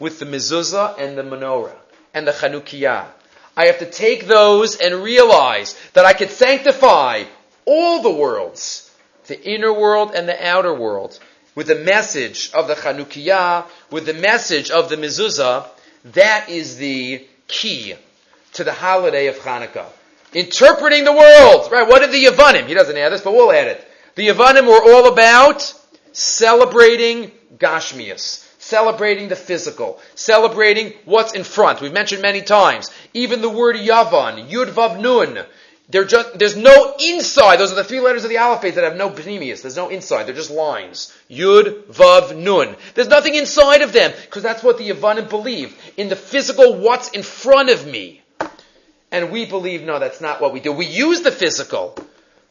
[0.00, 1.76] with the mezuzah and the menorah
[2.14, 3.06] and the chanukiyah.
[3.56, 7.24] I have to take those and realize that I can sanctify
[7.64, 8.87] all the worlds,
[9.28, 11.18] the inner world and the outer world,
[11.54, 15.66] with the message of the chanukiyah, with the message of the mezuzah.
[16.12, 17.94] That is the key
[18.54, 19.86] to the holiday of Hanukkah.
[20.32, 21.70] Interpreting the world.
[21.70, 22.66] Right, what did the Yavanim?
[22.66, 23.84] He doesn't add this, but we'll add it.
[24.14, 25.74] The Yavanim were all about
[26.12, 28.44] celebrating Gashmias.
[28.58, 30.00] Celebrating the physical.
[30.14, 31.80] Celebrating what's in front.
[31.80, 32.90] We've mentioned many times.
[33.14, 35.44] Even the word Yavan, Yud Vav Nun.
[35.90, 37.56] Just, there's no inside.
[37.56, 39.62] Those are the three letters of the alphabet that have no panemius.
[39.62, 40.24] There's no inside.
[40.24, 41.16] They're just lines.
[41.30, 42.76] Yud, Vav, Nun.
[42.94, 46.74] There's nothing inside of them because that's what the Yavanim believe in the physical.
[46.74, 48.20] What's in front of me,
[49.10, 50.72] and we believe no, that's not what we do.
[50.72, 51.96] We use the physical,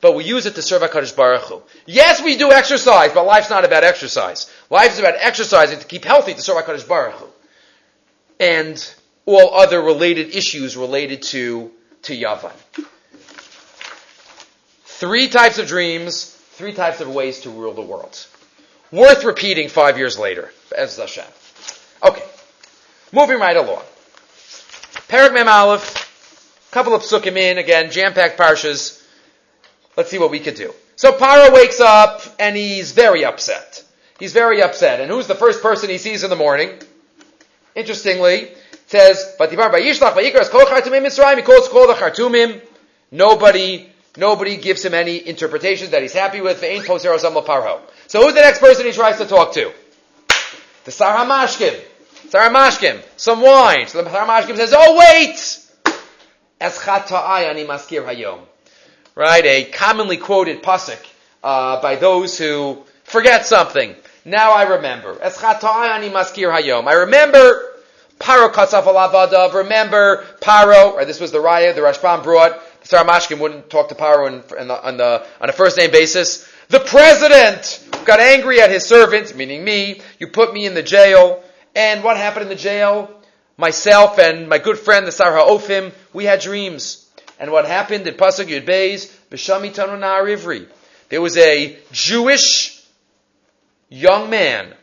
[0.01, 1.61] but we use it to serve Hakadosh Baruch Hu.
[1.85, 4.51] Yes, we do exercise, but life's not about exercise.
[4.71, 7.27] Life is about exercising to keep healthy to serve Hakadosh Baruch Hu,
[8.39, 8.95] and
[9.27, 11.71] all other related issues related to
[12.01, 12.53] to Yavan.
[14.99, 18.25] Three types of dreams, three types of ways to rule the world.
[18.91, 20.51] Worth repeating five years later.
[20.75, 21.23] As Hashem.
[22.01, 22.23] Okay.
[23.11, 23.83] Moving right along.
[25.07, 28.99] Perak Mem Aleph, couple of psukim in, again, jam-packed parshas.
[29.95, 30.73] Let's see what we could do.
[30.95, 33.83] So Paro wakes up and he's very upset.
[34.17, 34.99] He's very upset.
[34.99, 36.71] And who's the first person he sees in the morning?
[37.75, 38.57] Interestingly, it
[38.87, 39.69] says, he calls
[41.69, 42.61] call the Chartumim.
[43.11, 46.59] Nobody Nobody gives him any interpretations that he's happy with.
[46.59, 49.71] So who's the next person he tries to talk to?
[50.85, 51.79] The Saramashkim.
[52.29, 53.01] Saramashkim.
[53.15, 53.87] Some wine.
[53.87, 55.63] So the Saramashkim says, oh wait!
[59.15, 59.45] Right?
[59.45, 60.97] A commonly quoted pasuk
[61.43, 63.95] uh, by those who forget something.
[64.25, 65.13] Now I remember.
[65.15, 66.87] hayom.
[66.87, 67.75] I remember
[68.19, 69.53] Paro katzaf.
[69.53, 73.95] Remember Paro, or this was the raya the Rashbam brought Sarah Mashkin wouldn't talk to
[73.95, 76.47] Paro in, in the, on, the, on a first name basis.
[76.69, 79.99] The president got angry at his servant, meaning me.
[80.19, 81.43] You put me in the jail.
[81.75, 83.11] And what happened in the jail?
[83.57, 87.05] Myself and my good friend, the Sarah Ofim, we had dreams.
[87.41, 90.65] And what happened in Pasuk Yud Beis, B'Shami Tanunar Ivri.
[91.09, 92.81] There was a Jewish
[93.89, 94.73] young man,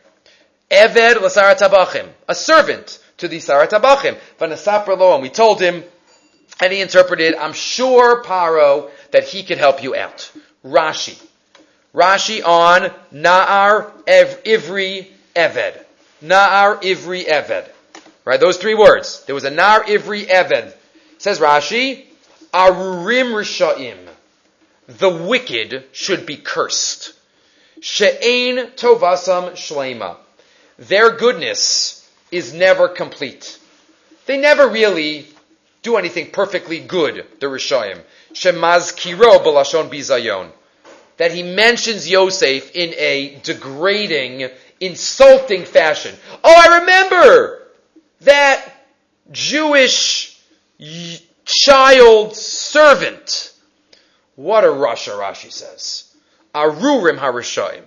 [0.69, 4.15] Eved Lasarat Tabachim, a servant to the Sarat Tabachim.
[4.39, 5.83] And we told him,
[6.61, 10.31] and he interpreted, I'm sure, Paro, that he could help you out.
[10.63, 11.21] Rashi.
[11.93, 15.83] Rashi on Na'ar Ev, Ivri Eved.
[16.23, 17.69] Na'ar Ivri Eved.
[18.23, 19.23] Right, those three words.
[19.25, 20.73] There was a Na'ar Ivri Eved.
[21.17, 22.05] Says Rashi,
[22.53, 23.97] Arurim Risha'im.
[24.87, 27.13] The wicked should be cursed.
[27.81, 30.17] She'ain Tovasam Shlema.
[30.77, 33.59] Their goodness is never complete.
[34.25, 35.27] They never really
[35.85, 38.01] do anything perfectly good, the Rishayim.
[38.33, 40.49] Shemaz kiro b'lashon bizayon.
[41.17, 44.49] That he mentions Yosef in a degrading,
[44.81, 46.13] insulting fashion.
[46.43, 47.67] Oh, I remember
[48.21, 48.65] that
[49.31, 50.37] Jewish
[51.45, 53.53] child servant.
[54.35, 56.13] What a Rasha, Rashi says.
[56.53, 57.83] Arurim harishayim.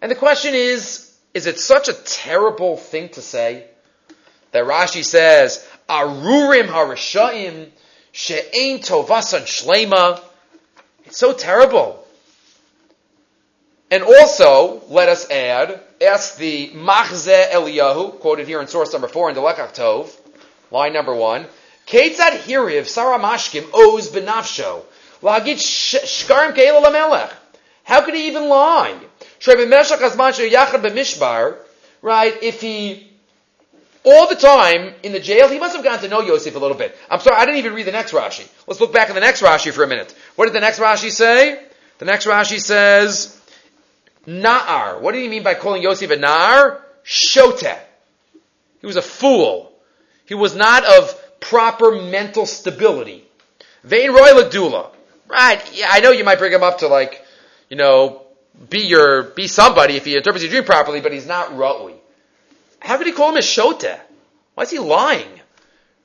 [0.00, 3.64] And the question is, is it such a terrible thing to say?
[4.52, 7.70] That Rashi says, Arurim Harishayim
[8.12, 10.20] She'ein Tovasan Shlema.
[11.04, 12.04] It's so terrible.
[13.90, 19.30] And also, let us add, ask the Machze Eliyahu, quoted here in source number four
[19.30, 20.14] in the Lekach Tov,
[20.70, 21.46] line number one,
[21.86, 24.82] Ketzad Hiriv Sarah Mashkim owes benafsho.
[25.22, 27.32] Lagit shkarim keila lamelech.
[27.84, 28.94] How could he even lie?
[32.00, 33.07] Right, if he
[34.04, 36.76] all the time in the jail, he must have gotten to know Yosef a little
[36.76, 36.96] bit.
[37.10, 38.48] I'm sorry, I didn't even read the next Rashi.
[38.66, 40.14] Let's look back at the next Rashi for a minute.
[40.36, 41.62] What did the next Rashi say?
[41.98, 43.38] The next Rashi says,
[44.26, 45.00] Na'ar.
[45.00, 46.80] What did he mean by calling Yosef a Na'ar?
[47.04, 47.78] Shoteh.
[48.80, 49.72] He was a fool.
[50.26, 53.24] He was not of proper mental stability.
[53.82, 54.90] Vain Roy Ladula.
[55.28, 57.22] Right, yeah, I know you might bring him up to like,
[57.68, 58.22] you know,
[58.70, 61.97] be your, be somebody if he interprets your dream properly, but he's not Ra'ui.
[62.80, 63.98] How could he call him a shota?
[64.54, 65.28] Why is he lying?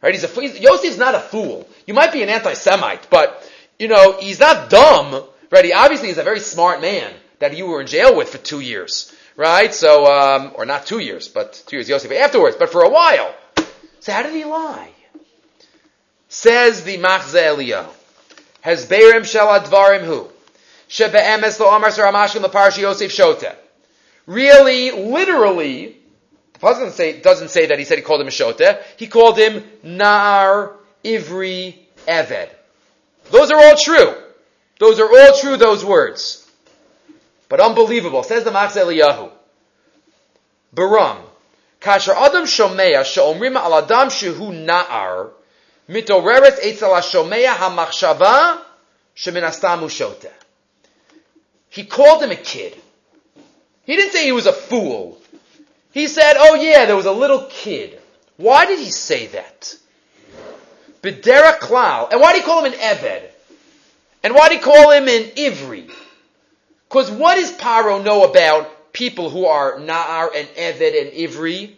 [0.02, 0.14] Right?
[0.14, 1.68] He's a he's, Yosef's not a fool.
[1.88, 5.24] You might be an anti-Semite, but you know he's not dumb.
[5.50, 5.66] Right?
[5.66, 8.60] He obviously is a very smart man that you were in jail with for two
[8.60, 9.14] years.
[9.36, 9.74] Right?
[9.74, 13.34] So, um, or not two years, but two years Yosef afterwards, but for a while.
[14.02, 14.90] So how did he lie?
[16.28, 17.88] Says the Machze.
[18.62, 20.30] Has Berim Shel Advarim Hu.
[20.90, 23.56] Shebe'emes lo Amar Saramashkim Leparshi Yosef Shota.
[24.26, 25.98] Really, literally,
[26.64, 28.82] doesn't say, doesn't say that he said he called him a Shota.
[28.98, 30.74] He called him Nar
[31.04, 31.76] Ivri
[32.08, 32.50] Eved.
[33.32, 34.14] Those are all true.
[34.80, 36.50] Those are all true, those words.
[37.50, 38.24] But unbelievable.
[38.24, 39.30] Says the Machze Eliyahu.
[40.76, 41.18] Baram.
[41.80, 45.32] Kasher Adam Shomea She'omrim Al Adam Shehu Na'ar
[45.90, 48.60] Mitoreret Eitzel HaShomea HaMachshava
[49.16, 50.32] Shemin Astamu Shoteh.
[51.70, 52.76] He called him a kid.
[53.86, 55.20] He didn't say he was a fool.
[55.94, 58.00] He said, oh yeah, there was a little kid.
[58.38, 59.78] Why did he say that?
[61.04, 62.12] Bidera Klal.
[62.12, 63.30] And why did he call him an Eved?
[64.24, 65.92] And why did he call him an Ivri?
[66.90, 71.76] Because what does Paro know about people who are Na'ar and Eved and Ivri?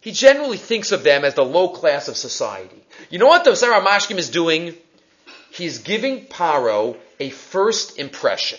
[0.00, 2.82] He generally thinks of them as the low class of society.
[3.10, 4.74] You know what the Sar HaMashkim is doing?
[5.50, 8.58] He's giving Paro a first impression.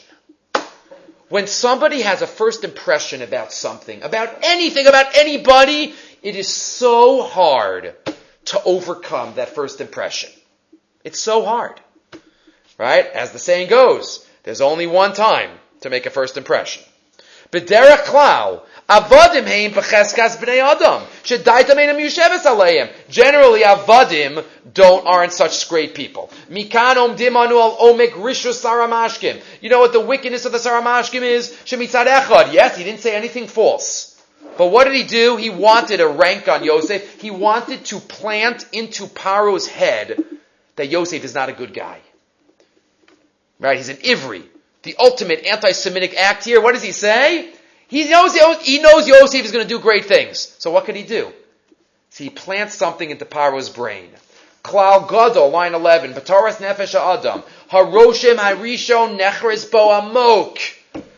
[1.29, 7.23] When somebody has a first impression about something, about anything, about anybody, it is so
[7.23, 7.95] hard
[8.45, 10.29] to overcome that first impression.
[11.03, 11.79] It's so hard.
[12.77, 13.05] Right?
[13.07, 15.49] As the saying goes, there's only one time
[15.81, 16.83] to make a first impression.
[17.51, 22.91] B'derech klal, avadim heim b'cheskas b'nei adam, shedaitam einam yusheves aleim.
[23.09, 24.43] Generally, avadim
[24.73, 26.29] don't, aren't such great people.
[26.49, 29.41] Mikan omdim anu al omek rishus Sar HaMashkim.
[29.61, 31.49] You know what the wickedness of the Sar HaMashkim is?
[31.65, 32.53] Shemitzad echad.
[32.53, 34.11] Yes, he didn't say anything false.
[34.57, 35.35] But what did he do?
[35.37, 37.21] He wanted a rank on Yosef.
[37.21, 40.23] He wanted to plant into Paro's head
[40.75, 41.99] that Yosef is not a good guy.
[43.59, 43.77] Right?
[43.77, 44.43] He's an Ivri.
[44.83, 46.61] The ultimate anti-Semitic act here.
[46.61, 47.51] What does he say?
[47.87, 50.55] He knows, he knows Yosef is going to do great things.
[50.59, 51.31] So what could he do?
[52.09, 54.09] So he plants something into Paro's brain.
[54.63, 56.13] Klal Gadol, line 11.
[56.13, 57.43] Bataras Nefesh Adam.
[57.69, 60.57] Haroshem Harishon Nechres Bo Amok.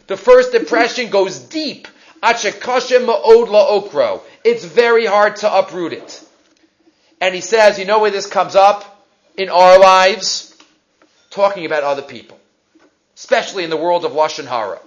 [0.08, 1.88] The first impression goes deep.
[2.22, 4.22] okro.
[4.44, 6.24] It's very hard to uproot it.
[7.22, 9.06] And he says, you know where this comes up?
[9.38, 10.56] In our lives?
[11.30, 12.40] Talking about other people.
[13.16, 14.80] Especially in the world of Lashon Hara.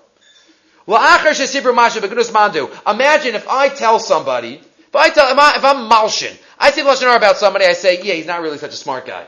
[2.86, 7.16] Imagine if I tell somebody, if I tell, if I'm Malshin, I say Lashon Hara
[7.16, 9.24] about somebody, I say, yeah, he's not really such a smart guy.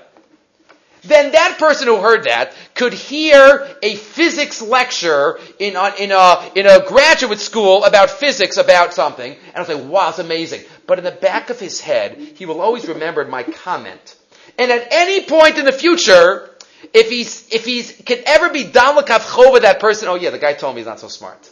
[1.04, 6.50] Then that person who heard that could hear a physics lecture in a, in a,
[6.54, 10.62] in a graduate school about physics about something, and I'll say, wow, it's amazing.
[10.86, 14.16] But in the back of his head, he will always remember my comment.
[14.58, 16.50] And at any point in the future,
[16.92, 20.52] if he's, if he's, can ever be Damlakav Chova that person, oh yeah, the guy
[20.52, 21.50] told me he's not so smart.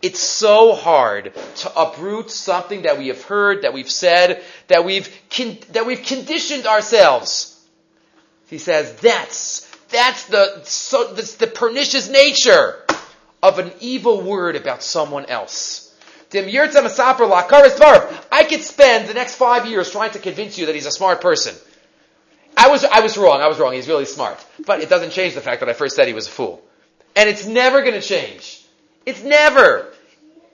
[0.00, 5.08] It's so hard to uproot something that we have heard, that we've said, that we've,
[5.30, 7.54] con- that we've conditioned ourselves.
[8.48, 12.76] He says that's, that's the, so, that's the pernicious nature
[13.42, 15.84] of an evil word about someone else.
[16.30, 16.42] I
[18.48, 21.54] could spend the next five years trying to convince you that he's a smart person.
[22.58, 23.40] I was, I was wrong.
[23.40, 23.72] I was wrong.
[23.72, 24.44] He's really smart.
[24.66, 26.60] But it doesn't change the fact that I first said he was a fool.
[27.14, 28.64] And it's never going to change.
[29.06, 29.92] It's never.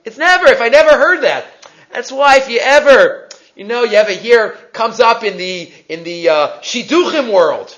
[0.05, 0.45] It's never.
[0.45, 1.47] If I never heard that.
[1.91, 6.03] That's why if you ever, you know, you ever hear, comes up in the, in
[6.03, 7.75] the, uh, Shidduchim world.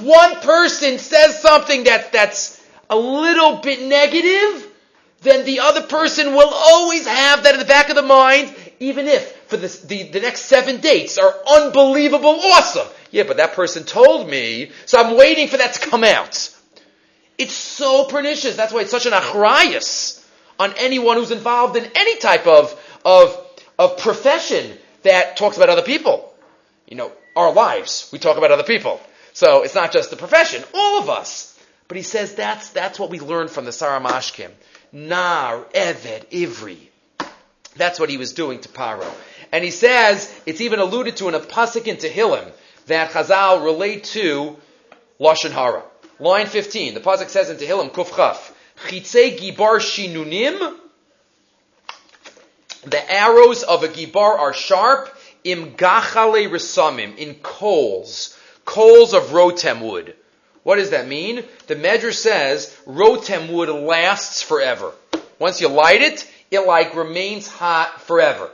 [0.00, 4.66] One person says something that, that's a little bit negative,
[5.20, 9.06] then the other person will always have that in the back of the mind, even
[9.06, 12.86] if for the, the, next seven dates are unbelievable awesome.
[13.10, 16.54] Yeah, but that person told me, so I'm waiting for that to come out.
[17.38, 18.56] It's so pernicious.
[18.56, 20.24] That's why it's such an achrayas
[20.58, 23.46] on anyone who's involved in any type of, of,
[23.78, 26.34] of profession that talks about other people.
[26.88, 29.00] You know, our lives, we talk about other people.
[29.32, 31.56] So it's not just the profession, all of us.
[31.86, 34.50] But he says that's, that's what we learn from the Sar HaMashkim.
[34.92, 36.87] Nar, Eved, Ivri.
[37.78, 39.06] That's what he was doing to Paro.
[39.52, 42.50] And he says, it's even alluded to in a pasuk in Tehillim,
[42.86, 44.56] that Chazal relate to
[45.18, 45.82] Lashon Hara.
[46.18, 50.76] Line 15, the pasuk says in Tehillim, Kuf Chaf, Gibar Shinunim,
[52.84, 59.80] the arrows of a Gibar are sharp, im gachale resamim, in coals, coals of rotem
[59.80, 60.14] wood.
[60.62, 61.44] What does that mean?
[61.66, 64.92] The Medrash says rotem wood lasts forever.
[65.38, 68.50] Once you light it, it like remains hot forever.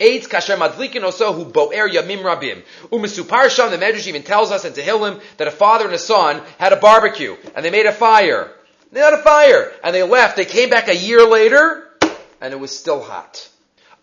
[0.00, 1.02] Eitz kasher madlikin
[1.34, 2.62] hu boer yamim rabim.
[2.90, 6.42] Umisupar sham, the Medrash even tells us in Tehillim that a father and a son
[6.58, 8.50] had a barbecue, and they made a fire.
[8.92, 10.36] They had a fire, and they left.
[10.36, 11.86] They came back a year later,
[12.40, 13.48] and it was still hot.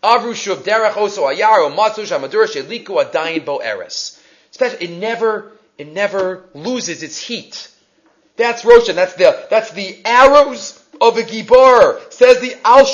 [0.04, 4.22] Avru shuv derech oso ayaro matzu shamadur sheliku adayin bo eres.
[4.60, 7.70] It never, it never loses its heat.
[8.38, 8.96] That's Roshan.
[8.96, 12.14] That's the, that's the arrows of a Gibor.
[12.14, 12.86] Says the Al,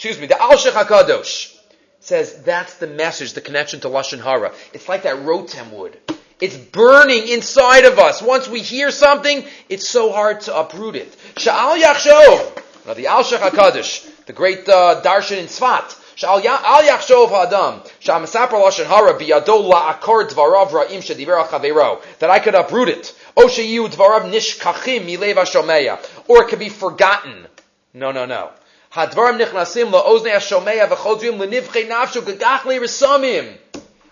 [0.00, 1.54] excuse me, the Al Hakadosh.
[2.02, 4.54] Says that's the message, the connection to Lashon Hara.
[4.72, 5.98] It's like that rotem wood.
[6.40, 8.22] It's burning inside of us.
[8.22, 11.14] Once we hear something, it's so hard to uproot it.
[11.34, 12.86] Sha'al Yachshov.
[12.86, 15.94] Now the Al HaKadosh, the great uh, Darshan in Sfat.
[16.16, 17.86] Sha'al Yachshov Hadam.
[18.00, 23.14] Sha'am Sapar Lashon Hara biyado la'akor dvarav ra'im shediver That I could uproot it.
[23.36, 27.46] O sheyu dvarav nishkachim milev Or it could be forgotten.
[27.92, 28.50] No, no, no.
[28.92, 33.56] Hadvarim nichnasim v'chodrim l'nivchei nafshu gagach le'risamim.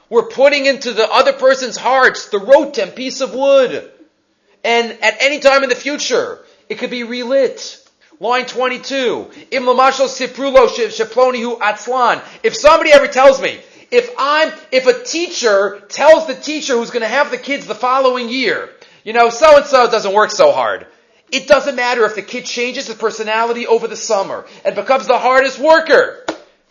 [0.09, 3.91] We're putting into the other person's hearts the rotem piece of wood.
[4.63, 7.85] And at any time in the future, it could be relit.
[8.21, 9.31] Line 22.
[9.51, 12.23] Im siprulo sheplonihu atzlan.
[12.43, 13.61] If somebody ever tells me,
[13.91, 17.75] if I'm, if a teacher tells the teacher who's going to have the kids the
[17.75, 18.71] following year,
[19.05, 20.87] you know, so and so doesn't work so hard.
[21.31, 25.19] It doesn't matter if the kid changes his personality over the summer and becomes the
[25.19, 26.25] hardest worker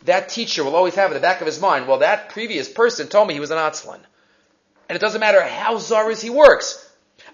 [0.05, 3.07] that teacher will always have in the back of his mind, well, that previous person
[3.07, 3.99] told me he was an Atzlan.
[4.89, 6.83] And it doesn't matter how Zaris he works.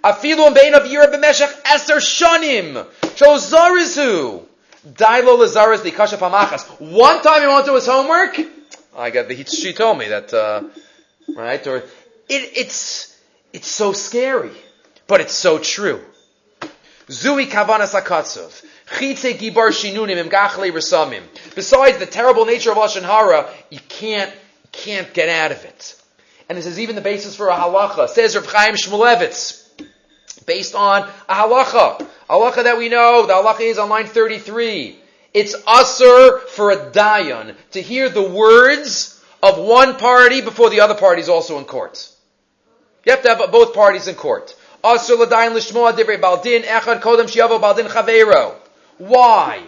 [0.04, 2.86] Afilu bein of Yira b'meshach eser shanim.
[3.16, 4.46] Shol Zarizu.
[4.86, 6.68] Lezaris likasha pamachas.
[6.80, 8.38] One time he won't do his homework.
[8.98, 10.64] I got the, she told me that, uh,
[11.36, 11.66] right?
[11.68, 11.88] Or, it,
[12.30, 13.18] it's,
[13.54, 14.52] it's so scary.
[15.08, 16.02] But it's so true.
[17.08, 18.64] Zui kavanas akatzov.
[21.56, 24.32] Besides the terrible nature of Lashon Hara, you can't,
[24.72, 26.02] can't get out of it.
[26.50, 28.10] And this is even the basis for a halacha.
[28.10, 29.62] Says Rav Chaim Shmulevitz.
[30.46, 32.06] Based on a halacha.
[32.30, 34.98] Halacha that we know, the halacha is on line 33.
[35.34, 40.96] It's usher for a dayan to hear the words of one party before the other
[40.96, 42.10] party is also in court.
[43.06, 44.56] You have to have both parties in court.
[44.84, 48.56] Asr l'dayan l'shmoa divrei baldin echad kodem shiavo baldin chaveiro.
[48.98, 49.62] Why?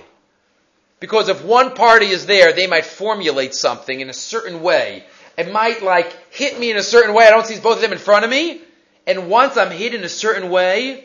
[1.00, 5.04] Because if one party is there, they might formulate something in a certain way.
[5.38, 7.28] It might like hit me in a certain way.
[7.28, 8.62] I don't see both of them in front of me.
[9.06, 11.04] And once I'm hit in a certain way,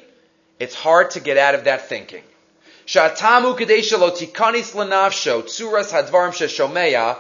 [0.58, 2.22] it's hard to get out of that thinking.
[2.86, 7.16] Shatamu tikanis lanavsho tsuras sheshomeya.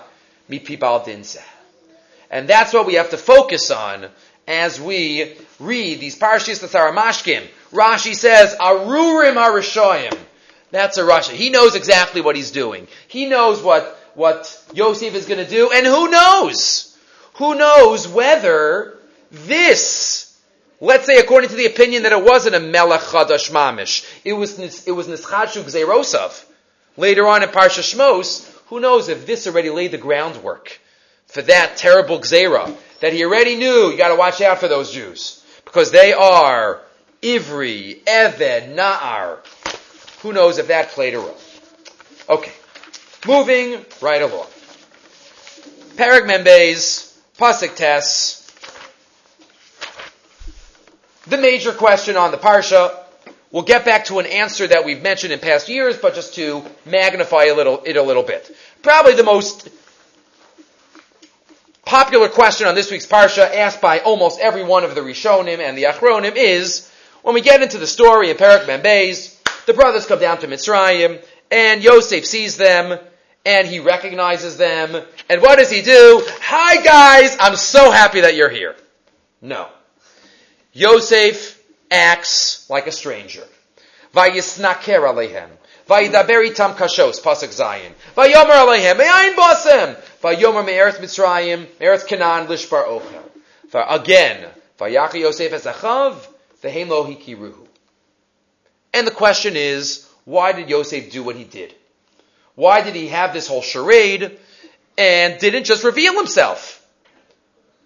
[2.30, 4.08] And that's what we have to focus on
[4.48, 7.46] as we read these parashas that are mashkim.
[7.70, 10.18] Rashi says, Arurim Arishoyim.
[10.70, 11.32] That's a Russia.
[11.32, 12.88] He knows exactly what he's doing.
[13.08, 16.96] He knows what, what Yosef is going to do, and who knows?
[17.34, 18.96] Who knows whether
[19.30, 20.38] this,
[20.80, 24.86] let's say according to the opinion that it wasn't a Melech Chadash Mamish, it was,
[24.86, 26.44] it was Nischadshu Gzeirosav.
[26.96, 30.80] Later on in Parsha Shmos, who knows if this already laid the groundwork
[31.26, 35.39] for that terrible Gzeira, that he already knew you gotta watch out for those Jews.
[35.70, 36.80] Because they are
[37.22, 39.38] Ivri, Eved, Na'ar,
[40.20, 41.38] who knows if that played a role?
[42.28, 42.50] Okay.
[43.24, 44.48] Moving right along.
[45.94, 48.38] Perek Mem Beis, Pasik Tes.
[51.28, 52.96] The major question on the Parsha.
[53.52, 56.64] We'll get back to an answer that we've mentioned in past years, but just to
[56.84, 58.50] magnify a little, it a little bit.
[58.82, 59.68] Probably the most
[61.90, 65.76] popular question on this week's Parsha, asked by almost every one of the Rishonim and
[65.76, 66.88] the Achronim, is,
[67.22, 69.36] when we get into the story in Perek Mem Beis,
[69.66, 71.20] the brothers come down to Mitzrayim,
[71.50, 72.96] and Yosef sees them,
[73.44, 76.24] and he recognizes them, and what does he do?
[76.42, 78.76] Hi guys, I'm so happy that you're here.
[79.42, 79.66] No.
[80.72, 81.60] Yosef
[81.90, 83.42] acts like a stranger.
[84.14, 85.48] Vayisnaker alehem.
[85.88, 87.90] Vayidaber kashos, pasuk zayin.
[88.14, 90.00] Vayomer alehem, me'ayin basem.
[90.22, 93.22] Vayomer me'eretz Mitzrayim, me'eretz Canaan, lishbar ochel.
[93.72, 94.46] Again,
[94.78, 96.26] Vayachi Yosef es achav,
[96.62, 97.66] lo hikiruhu.
[98.92, 101.74] And the question is, why did Yosef do what he did?
[102.54, 104.38] Why did he have this whole charade
[104.98, 106.84] and didn't just reveal himself?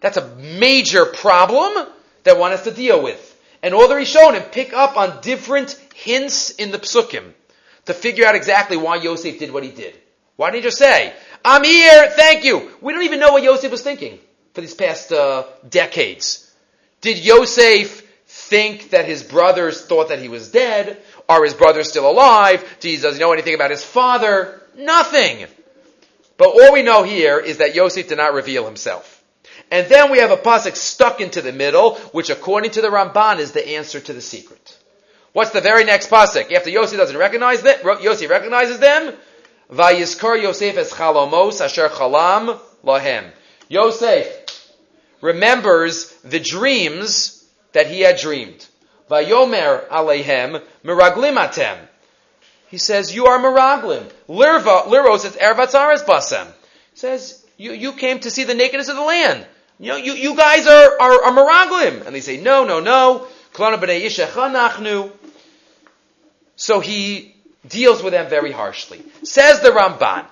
[0.01, 1.87] That's a major problem
[2.25, 3.31] that one has to deal with.
[3.63, 7.33] And all the Rishonim pick up on different hints in the psukim
[7.87, 9.99] to figure out exactly why Yosef did what he did.
[10.37, 11.15] Why didn't he just say,
[11.45, 12.71] I'm here, thank you?
[12.81, 14.19] We don't even know what Yosef was thinking
[14.55, 16.51] for these past uh, decades.
[17.03, 21.03] Did Yosef think that his brothers thought that he was dead?
[21.29, 22.65] Are his brothers still alive?
[22.81, 24.63] does he know anything about his father?
[24.75, 25.47] Nothing.
[26.39, 29.23] But all we know here is that Yosef did not reveal himself.
[29.71, 33.39] And then we have a pasuk stuck into the middle, which according to the Ramban
[33.39, 34.79] is the answer to the secret.
[35.33, 36.53] What's the very next pasuk?
[36.53, 39.15] After Yosef doesn't recognize them, Yosef recognizes them,
[39.71, 43.31] Vayizkar Yosef es chalomos asher chalam lahem.
[43.69, 44.29] Yosef
[45.21, 48.67] remembers the dreams that he had dreamed.
[49.11, 51.79] Vayomer alehem miraglim atem.
[52.69, 54.11] He says, you are miraglim.
[54.29, 56.47] Lirva, liros is ervatzares basem.
[56.93, 59.47] He says, you, you came to see the nakedness of the land.
[59.79, 62.07] You know, you, you guys are, are, are miraglim.
[62.07, 63.27] And they say, no, no, no.
[66.57, 67.34] So he
[67.69, 69.03] deals with them very harshly.
[69.23, 70.27] Says the Ramban.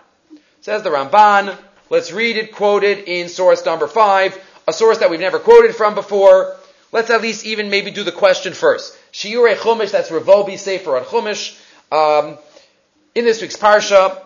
[0.60, 1.56] Says the Ramban.
[1.90, 5.94] Let's read it quoted in source number five, a source that we've never quoted from
[5.94, 6.56] before.
[6.90, 8.96] Let's at least even maybe do the question first.
[9.12, 11.58] Shiure Chumash, that's Rav Wolbe Sefer on Chumash.
[11.90, 12.38] Um,
[13.14, 14.22] in this week's Parsha,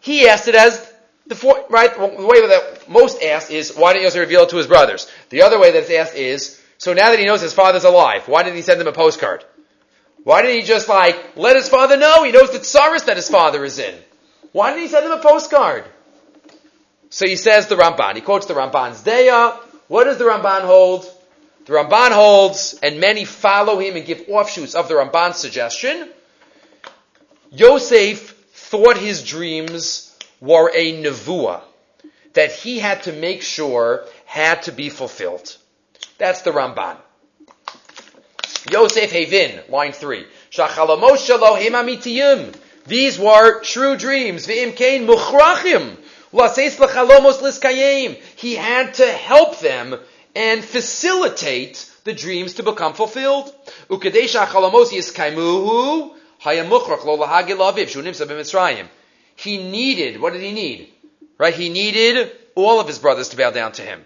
[0.00, 0.92] he asked it as
[1.26, 4.56] the four, right, the way that most asked is, why didn't Yosef reveal it to
[4.56, 5.10] his brothers?
[5.30, 8.28] The other way that it's asked is, so now that he knows his father's alive,
[8.28, 9.44] why didn't he send them a postcard?
[10.28, 12.22] Why didn't he just like, let his father know?
[12.22, 13.94] He knows the tsaris that his father is in.
[14.52, 15.86] Why didn't he send him a postcard?
[17.08, 18.14] So he says the Ramban.
[18.14, 19.56] He quotes the Ramban's Deya.
[19.86, 21.10] What does the Ramban hold?
[21.64, 26.10] The Ramban holds, and many follow him and give offshoots of the Ramban's suggestion.
[27.50, 31.62] Yosef thought his dreams were a nevuah
[32.34, 35.56] that he had to make sure had to be fulfilled.
[36.18, 36.98] That's the Ramban.
[38.70, 40.26] Yosef Havin, line three.
[42.86, 44.46] These were true dreams.
[44.46, 45.96] Viim Kain Muchrachim.
[48.36, 49.98] He had to help them
[50.34, 53.54] and facilitate the dreams to become fulfilled.
[59.36, 60.92] He needed, what did he need?
[61.38, 61.54] Right?
[61.54, 64.04] He needed all of his brothers to bow down to him.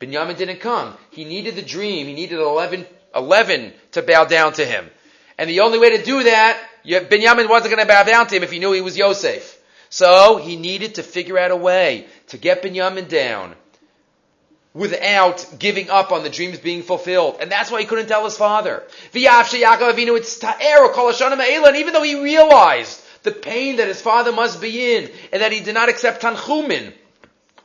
[0.00, 0.96] Binyamin didn't come.
[1.10, 2.06] He needed the dream.
[2.06, 2.86] He needed 11,
[3.18, 4.88] 11 to bow down to him.
[5.36, 8.42] And the only way to do that, Binyamin wasn't going to bow down to him
[8.42, 9.56] if he knew he was Yosef.
[9.90, 13.54] So he needed to figure out a way to get Binyamin down
[14.74, 17.38] without giving up on the dreams being fulfilled.
[17.40, 18.82] And that's why he couldn't tell his father.
[19.14, 19.52] Even
[21.92, 25.74] though he realized the pain that his father must be in and that he did
[25.74, 26.92] not accept Tanchumin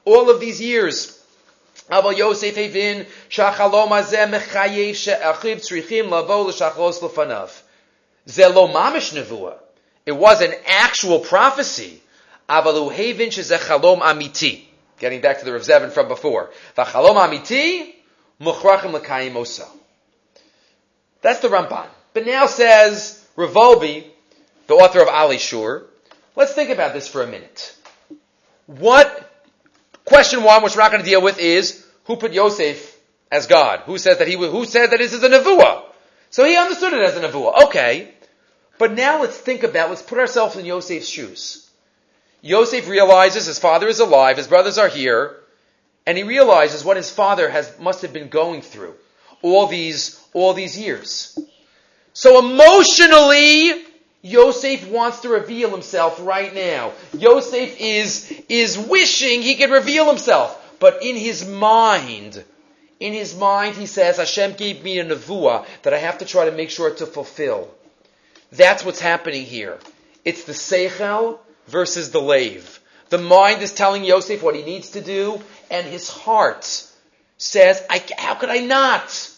[0.05, 1.12] all of these years,
[1.91, 6.51] אבל יוסף הבין שהחלום הזה מחייב שאחיו צריכים לבוא
[7.03, 7.47] לפניו.
[8.25, 9.53] זה לא ממש נבואה.
[10.09, 11.99] It was an actual prophecy,
[12.49, 14.65] אבל הוא הבין שזה חלום אמיתי.
[14.99, 16.45] Getting back to the Rav Zevin from before.
[16.77, 17.93] והחלום האמיתי,
[18.93, 19.65] לקיים עושה.
[21.21, 21.88] That's the Ramban.
[22.13, 24.03] But now says Rav Wolbe,
[24.67, 25.84] the author of Alei Shur,
[26.36, 27.75] let's think about this for a minute.
[28.67, 29.32] What
[30.05, 32.99] Question one, which we're not going to deal with, is who put Yosef
[33.31, 33.81] as God?
[33.85, 34.35] Who says that he?
[34.35, 35.83] Who said that this is a nevuah?
[36.29, 37.65] So he understood it as a nevuah.
[37.65, 38.13] Okay,
[38.77, 39.89] but now let's think about.
[39.89, 41.69] Let's put ourselves in Yosef's shoes.
[42.41, 45.37] Yosef realizes his father is alive, his brothers are here,
[46.05, 48.95] and he realizes what his father has must have been going through
[49.41, 51.37] all these all these years.
[52.11, 53.85] So emotionally,
[54.26, 56.93] Yosef wants to reveal himself right now.
[57.13, 60.59] Yosef is, is wishing he could reveal himself.
[60.80, 62.41] But in his mind,
[63.01, 66.45] in his mind, he says, Hashem gave me a nevuah that I have to try
[66.45, 67.69] to make sure to fulfill.
[68.53, 69.78] That's what's happening here.
[70.24, 72.80] It's the seichel versus the lave.
[73.09, 76.88] The mind is telling Yosef what he needs to do, and his heart
[77.38, 77.84] says,
[78.17, 79.32] how could I not?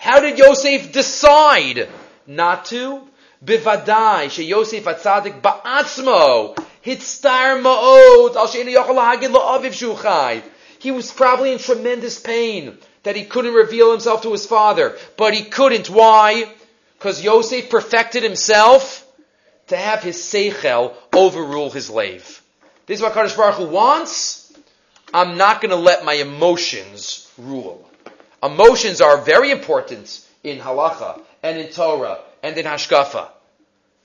[0.00, 1.86] How did Yosef decide
[2.26, 3.06] not to?
[3.44, 10.42] Bivadai, she Yosef atzadik ba'atzmo, hitstar ma'od, al la'aviv shuchai.
[10.78, 14.96] He was probably in tremendous pain that he couldn't reveal himself to his father.
[15.18, 15.90] But he couldn't.
[15.90, 16.50] Why?
[16.98, 19.06] Because Yosef perfected himself
[19.66, 22.40] to have his seichel overrule his lave.
[22.86, 24.50] This is what Kadosh Baruch Hu wants.
[25.12, 27.89] I'm not going to let my emotions rule.
[28.42, 33.28] Emotions are very important in halacha and in Torah and in hashkafa,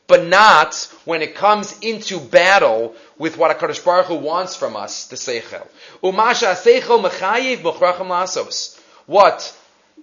[0.07, 0.75] but not
[1.05, 5.65] when it comes into battle with what Hakadosh Baruch Hu wants from us, the seichel.
[6.03, 8.77] Umasha seichel mechayiv mochrachim lasos.
[9.05, 9.57] What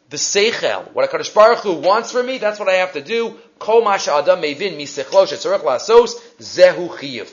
[0.08, 3.38] the seichel, what Hakadosh Baruch Hu wants from me, that's what I have to do.
[3.58, 7.30] Kol masha adam mevin misechlo shetzorach lasos zehu chiyiv.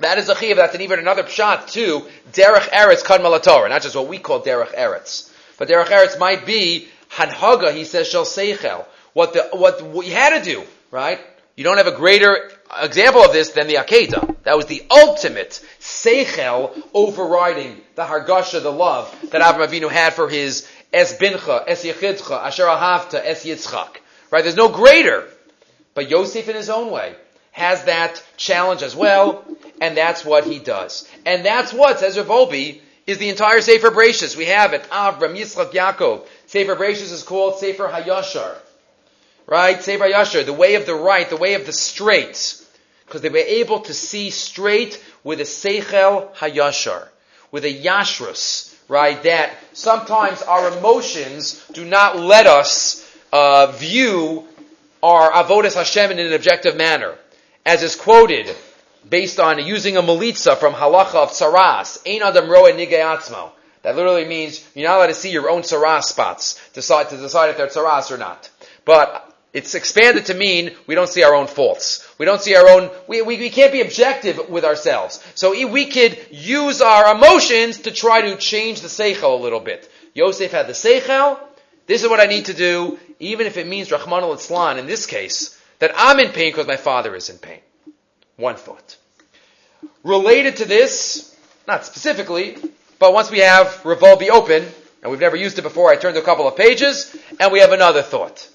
[0.00, 0.56] That is a chiv.
[0.56, 2.06] That's an even another pshat too.
[2.32, 6.44] Derech eretz kadmal Torah, not just what we call derech eretz, but derech eretz might
[6.44, 7.74] be hanhaga.
[7.74, 8.84] He says shel seichel.
[9.14, 11.18] What the what we had to do, right?
[11.56, 14.36] You don't have a greater example of this than the Akedah.
[14.42, 20.28] That was the ultimate seichel overriding the hargasha, the love that Avraham Avinu had for
[20.28, 23.96] his es bincha, es yechidcha, asher ahavta, es yitzchak.
[24.30, 24.42] Right?
[24.42, 25.26] There's no greater.
[25.94, 27.16] But Yosef in his own way
[27.56, 29.42] has that challenge as well,
[29.80, 31.08] and that's what he does.
[31.24, 34.36] And that's what, says Rav Wolbe, is the entire Sefer Bereshis.
[34.36, 34.82] We have it.
[34.90, 36.26] Avram, Yitzchak, Yaakov.
[36.44, 38.56] Sefer Bereshis is called Sefer Hayashar.
[39.46, 39.82] Right?
[39.82, 42.62] Sefer Hayashar, the way of the right, the way of the straight.
[43.06, 47.08] Because they were able to see straight with a Seichel Hayashar.
[47.52, 48.76] With a Yashrus.
[48.86, 49.22] Right?
[49.22, 53.02] That sometimes our emotions do not let us
[53.32, 54.46] uh, view
[55.02, 57.14] our avodas Hashem in an objective manner,
[57.66, 58.54] as is quoted
[59.08, 63.50] based on using a melitza from halacha of tsaras, ein adam roa nigei
[63.82, 67.50] That literally means you're not allowed to see your own tsaras spots, decide to decide
[67.50, 68.48] if they're tsaras or not.
[68.84, 72.06] But it's expanded to mean we don't see our own faults.
[72.18, 75.22] We don't see our own, we, we, we can't be objective with ourselves.
[75.34, 79.90] So we could use our emotions to try to change the seichel a little bit.
[80.14, 81.38] Yosef had the seichel,
[81.86, 84.86] this is what I need to do, even if it means Rahman al Islan, in
[84.86, 87.60] this case, that I'm in pain because my father is in pain.
[88.36, 88.96] One thought.
[90.02, 92.56] Related to this, not specifically,
[92.98, 94.66] but once we have Rav Wolbe open,
[95.02, 97.72] and we've never used it before, I turned a couple of pages, and we have
[97.72, 98.48] another thought.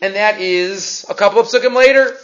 [0.00, 2.16] And that is a couple of psukim later,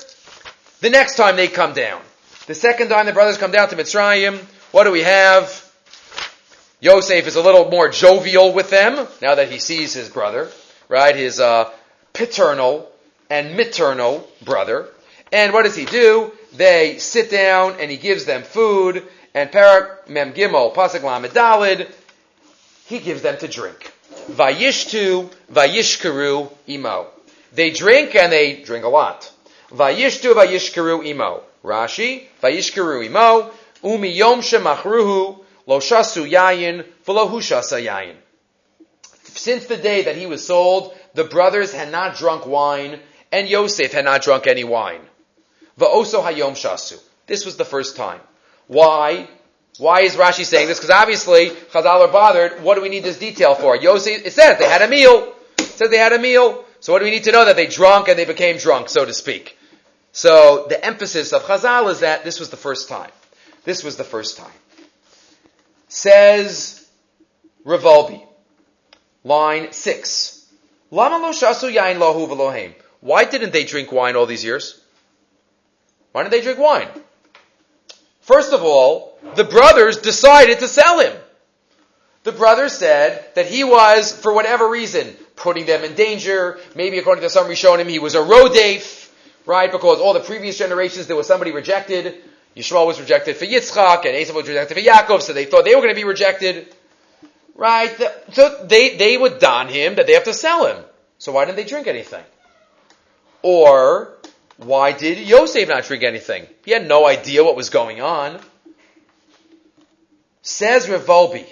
[0.80, 2.00] the next time they come down.
[2.46, 4.38] The second time the brothers come down to Mitzrayim,
[4.72, 5.62] what do we have?
[6.80, 10.50] Yosef is a little more jovial with them now that he sees his brother,
[10.88, 11.16] right?
[11.16, 11.70] His uh,
[12.12, 12.90] paternal
[13.30, 14.88] and maternal brother.
[15.32, 16.32] And what does he do?
[16.54, 19.02] They sit down and he gives them food.
[19.34, 21.88] And Parak Mem Gimel Pasuk Lamed
[22.86, 23.92] he gives them to drink.
[24.30, 27.06] Vayishtu Vayishkaru Imo.
[27.52, 29.30] They drink and they drink a lot.
[29.70, 31.42] Vayishtu Vayishkaru Imo.
[31.64, 33.50] Rashi Vayishkaru Imo
[33.82, 38.14] Umi Yom Shemachruhu Lo shasu yayin, v'lo hushasa yayin.
[39.24, 43.00] Since the day that he was sold, the brothers had not drunk wine,
[43.36, 45.02] and Yosef had not drunk any wine.
[45.78, 46.98] Va'oso hayom shasu.
[47.26, 48.20] This was the first time.
[48.66, 49.28] Why?
[49.78, 50.78] Why is Rashi saying this?
[50.78, 52.62] Because obviously, Chazal are bothered.
[52.62, 53.76] What do we need this detail for?
[53.76, 55.34] Yosef, it says they had a meal.
[55.58, 56.64] It says they had a meal.
[56.80, 57.44] So what do we need to know?
[57.44, 59.58] That they drunk and they became drunk, so to speak.
[60.12, 63.10] So the emphasis of Chazal is that this was the first time.
[63.64, 64.58] This was the first time.
[65.88, 66.88] Says
[67.64, 68.26] Rav Wolbe,
[69.24, 70.48] line six.
[70.90, 72.72] Lama lo shasu yain lahu v'lohem.
[73.06, 74.80] Why didn't they drink wine all these years?
[76.10, 76.88] Why didn't they drink wine?
[78.22, 81.16] First of all, the brothers decided to sell him.
[82.24, 86.58] The brothers said that he was, for whatever reason, putting them in danger.
[86.74, 89.08] Maybe according to some Rishonim, he was a rodef,
[89.46, 89.70] right?
[89.70, 92.12] Because all the previous generations there was somebody rejected.
[92.56, 95.76] Yishmael was rejected for Yitzchak, and Esav was rejected for Yaakov, so they thought they
[95.76, 96.74] were going to be rejected.
[97.54, 97.96] Right?
[98.32, 100.84] So they, they would don him that they have to sell him.
[101.18, 102.24] So why didn't they drink anything?
[103.48, 104.12] Or,
[104.56, 106.48] why did Yosef not drink anything?
[106.64, 108.40] He had no idea what was going on.
[110.42, 111.46] Says Rav Wolbe,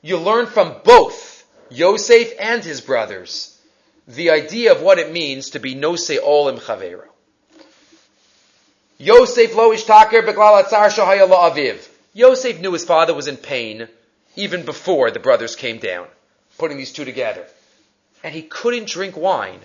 [0.00, 3.54] you learn from both Yosef and his brothers
[4.06, 7.04] the idea of what it means to be Nose Olim Chavero.
[8.96, 11.86] Yosef lo ishtaker beglal atzar shahaya aviv.
[12.14, 13.88] Yosef knew his father was in pain
[14.36, 16.06] even before the brothers came down,
[16.56, 17.46] putting these two together.
[18.24, 19.60] And he couldn't drink wine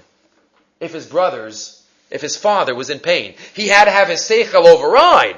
[0.83, 3.35] if his brothers, if his father was in pain.
[3.53, 5.37] He had to have his seichel override.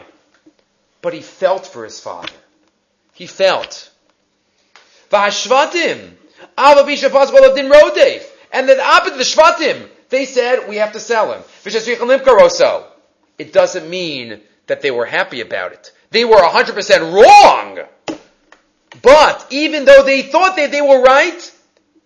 [1.02, 2.34] But he felt for his father.
[3.14, 3.92] He felt.
[5.12, 6.12] V'hashvatim,
[6.58, 8.26] avabisha pasbol din rodef.
[8.52, 11.44] And the opposite, the shvatim, they said, we have to sell him
[13.38, 15.92] it doesn't mean that they were happy about it.
[16.12, 17.80] They were 100% wrong.
[19.02, 21.52] But even though they thought that they were right,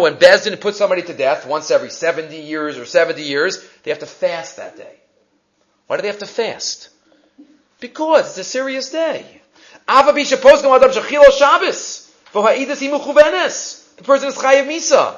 [0.00, 4.00] when Bezdin puts somebody to death once every 70 years or 70 years, they have
[4.00, 4.96] to fast that day.
[5.86, 6.88] Why do they have to fast?
[7.80, 9.40] Because it's a serious day.
[9.86, 10.12] The
[14.02, 15.16] person is chayiv misa.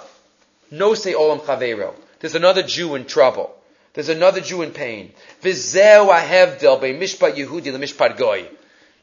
[0.70, 1.94] No say olam chavero.
[2.20, 3.54] There's another Jew in trouble.
[3.94, 5.12] There's another Jew in pain.
[5.42, 8.46] V'zeu ahevdel be mishpat Yehudi mishpat goy.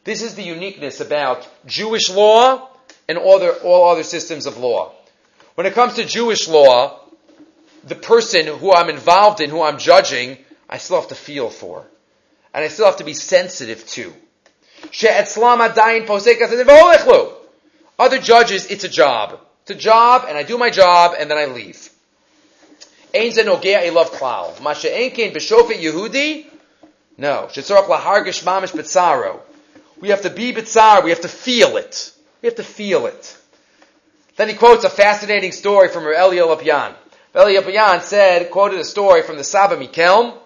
[0.03, 2.69] This is the uniqueness about Jewish law
[3.07, 4.91] and all other, all other systems of law.
[5.55, 6.99] When it comes to Jewish law,
[7.83, 10.37] the person who I'm involved in, who I'm judging,
[10.69, 11.85] I still have to feel for.
[12.53, 14.13] And I still have to be sensitive to.
[17.97, 19.39] Other judges, it's a job.
[19.61, 21.89] It's a job, and I do my job, and then I leave.
[27.17, 27.47] No.
[30.03, 31.01] We have to be bitzar.
[31.01, 32.11] We have to feel it.
[32.41, 33.37] We have to feel it.
[34.35, 36.93] Then he quotes a fascinating story from Eli Lopian.
[37.33, 40.37] Eli Lopian said, quoted a story from the Saba Mikelm,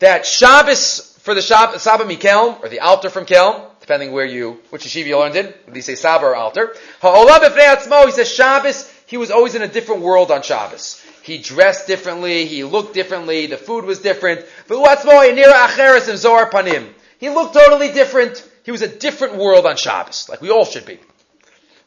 [0.00, 4.60] that Shabbos for the Shab, Saba Mikelm, or the altar from Kelm, depending where you,
[4.68, 6.74] which yeshiva you learned in, whether you say Saba or Alter.
[7.00, 11.02] He says Shabbos, he was always in a different world on Shabbos.
[11.22, 14.44] He dressed differently, he looked differently, the food was different.
[14.68, 16.92] But Zohar Panim.
[17.22, 18.44] He looked totally different.
[18.64, 20.98] He was a different world on Shabbos, like we all should be.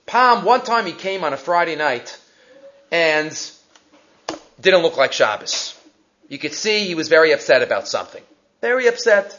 [0.06, 2.18] Palm, one time he came on a Friday night
[2.90, 3.38] and
[4.62, 5.78] didn't look like Shabbos.
[6.30, 8.24] You could see he was very upset about something.
[8.62, 9.38] Very upset.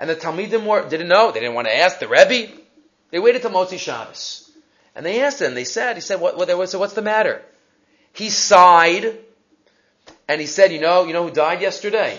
[0.00, 1.30] And the Talmidim were, didn't know.
[1.30, 2.52] They didn't want to ask the Rebbe.
[3.12, 4.50] They waited till Motzi Shabbos.
[4.96, 7.40] And they asked him, they said, he said, what, what, so what's the matter?
[8.14, 9.16] He sighed
[10.26, 12.18] and he said, you know, you know who died yesterday?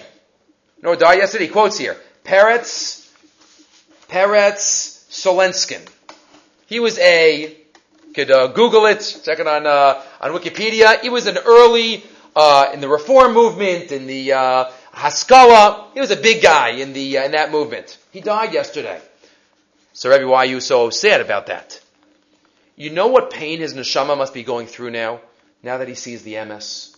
[0.77, 1.47] You know who died yesterday?
[1.47, 1.97] He quotes here.
[2.25, 3.09] Peretz,
[4.09, 5.87] Peretz Smolenskin.
[6.67, 7.55] He was a,
[8.13, 10.99] could uh, Google it, check it on, uh, on Wikipedia.
[11.01, 12.03] He was an early,
[12.35, 15.91] uh, in the reform movement, in the, uh, Haskalah.
[15.93, 17.97] He was a big guy in the, uh, in that movement.
[18.11, 18.99] He died yesterday.
[19.93, 21.79] So Rebbe, why are you so sad about that?
[22.75, 25.21] You know what pain his neshama must be going through now?
[25.65, 26.95] now that he sees the MS.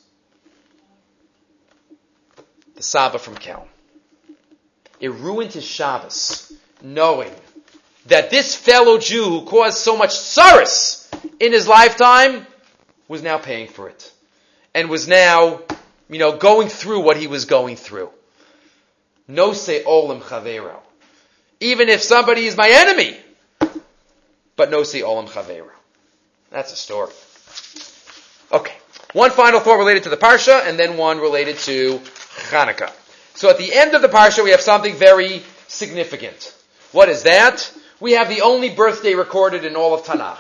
[2.75, 3.65] The Saba from Kel.
[4.99, 7.31] It ruined his Shabbos, knowing
[8.07, 12.47] that this fellow Jew who caused so much sorrows in his lifetime
[13.07, 14.11] was now paying for it.
[14.73, 15.61] And was now,
[16.09, 18.09] you know, going through what he was going through.
[19.27, 20.75] No say olim chavero.
[21.59, 23.17] Even if somebody is my enemy.
[24.55, 25.69] But no say olim chavero.
[26.49, 27.13] That's a story.
[28.51, 28.73] Okay.
[29.13, 31.99] One final thought related to the Parsha, and then one related to
[32.49, 32.91] Hanukkah.
[33.37, 36.55] So at the end of the Parsha, we have something very significant.
[36.91, 37.71] What is that?
[37.99, 40.39] We have the only birthday recorded in all of Tanakh.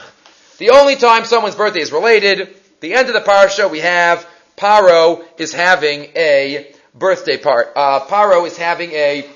[0.57, 4.27] The only time someone's birthday is related, the end of the Parsha, we have
[4.57, 7.71] Paro is having a birthday part.
[7.75, 9.29] Uh, Paro is having a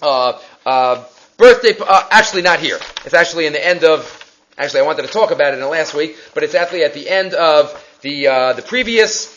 [0.00, 1.04] uh, uh,
[1.36, 1.74] birthday.
[1.78, 2.78] Uh, actually, not here.
[3.04, 4.18] It's actually in the end of
[4.58, 6.92] Actually, I wanted to talk about it in the last week, but it's actually at
[6.92, 9.34] the end of the uh, the previous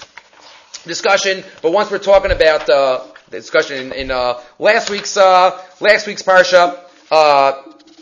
[0.86, 1.42] discussion.
[1.62, 3.06] But once we're talking about uh,
[3.40, 6.80] discussion in, in uh, last week's uh, last week's parsha
[7.12, 7.62] uh,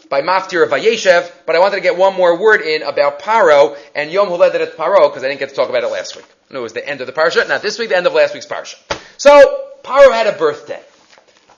[0.09, 3.77] by Maftir of Vayeshev, but I wanted to get one more word in about Paro
[3.95, 6.25] and Yom Huledet Paro because I didn't get to talk about it last week.
[6.51, 8.33] No, it was the end of the parsha, not this week, the end of last
[8.33, 8.75] week's parsha.
[9.17, 10.81] So Paro had a birthday.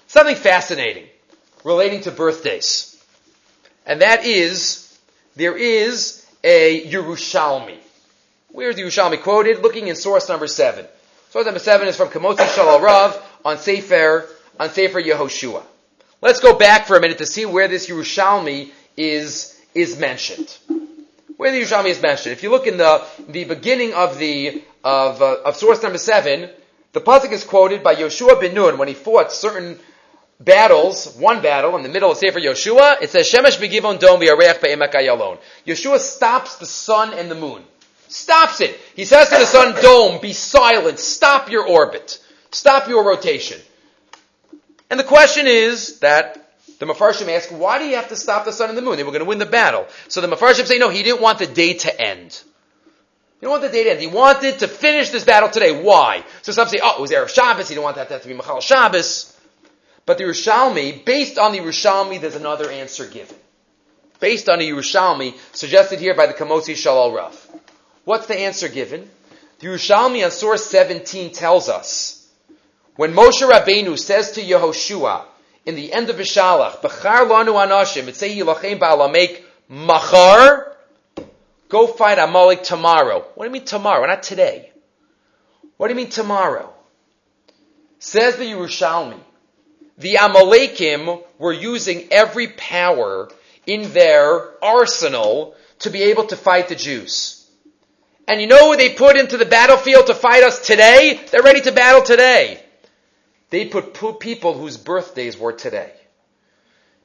[0.08, 1.08] Something fascinating
[1.64, 3.04] relating to birthdays,
[3.86, 4.98] and that is
[5.36, 7.78] there is a Yerushalmi.
[8.50, 9.62] Where is the Yerushalmi quoted?
[9.62, 10.86] Looking in source number seven.
[11.32, 14.28] Source number seven is from Kamotzi Shalal Rav on Sefer,
[14.60, 15.64] on Sefer Yehoshua.
[16.22, 20.58] Let's go back for a minute to see where this Yerushalmi is, is mentioned.
[21.38, 22.34] Where the Yerushalmi is mentioned.
[22.34, 26.50] If you look in the, the beginning of the, of, uh, of source number seven,
[26.94, 29.78] the Pasuk is quoted by Yoshua ben Nun when he fought certain
[30.40, 34.62] battles, one battle in the middle of Sefer Yoshua, it says, Shemesh begivon dom v'yareach
[34.62, 35.38] be'emek ayalon.
[35.68, 37.62] Yoshua stops the sun and the moon.
[38.08, 38.80] Stops it.
[38.96, 42.20] He says to the sun, dome, be silent, stop your orbit.
[42.56, 43.60] Stop your rotation.
[44.90, 48.54] And the question is that the Mefarshim ask, why do you have to stop the
[48.54, 48.96] sun and the moon?
[48.96, 49.86] They were going to win the battle.
[50.08, 52.32] So the Mefarshim say, no, he didn't want the day to end.
[52.32, 54.00] He didn't want the day to end.
[54.00, 55.84] He wanted to finish this battle today.
[55.84, 56.24] Why?
[56.44, 57.68] So some say, oh, it was Erev Shabbos.
[57.68, 59.38] He didn't want that to, to be Machal Shabbos.
[60.06, 63.36] But the Yerushalmi, based on the Yerushalmi, there's another answer given.
[64.22, 67.36] Based on the Yerushalmi, suggested here by the Kamotzi Shalal Rav.
[68.06, 69.10] What's the answer given?
[69.60, 72.15] The Yerushalmi on source 17 tells us,
[72.96, 75.26] when Moshe Rabbeinu says to Yehoshua,
[75.66, 80.76] in the end of Bishalach, Bechar lanu anashim, say yilachem ba'alamek machar,
[81.68, 83.26] go fight Amalek tomorrow.
[83.36, 84.06] What do you mean tomorrow?
[84.06, 84.72] Not today.
[85.78, 86.74] What do you mean tomorrow?
[88.00, 89.20] Says the Yerushalmi,
[89.98, 93.30] the Amalekim were using every power
[93.66, 97.50] in their arsenal to be able to fight the Jews.
[98.28, 101.20] And you know who they put into the battlefield to fight us today?
[101.32, 102.62] They're ready to battle today.
[103.50, 105.92] They put people whose birthdays were today.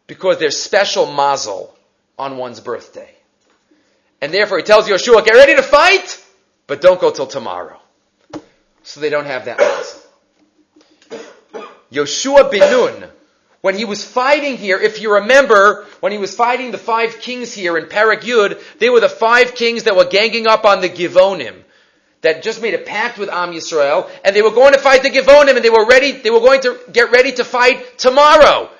[0.06, 1.76] Because there's special mazel
[2.18, 3.14] on one's birthday.
[4.20, 6.22] And therefore he tells Yeshua, get ready to fight,
[6.66, 7.80] but don't go till tomorrow.
[8.82, 10.00] So they don't have that mazel.
[11.92, 13.10] Yeshua bin Nun,
[13.60, 17.52] when he was fighting here, if you remember, when he was fighting the five kings
[17.52, 20.88] here in Parak Yud, they were the five kings that were ganging up on the
[20.88, 21.62] Givonim,
[22.22, 25.10] that just made a pact with Am Yisrael, and they were going to fight the
[25.10, 28.70] Givonim, and they were ready, they were going to get ready to fight tomorrow.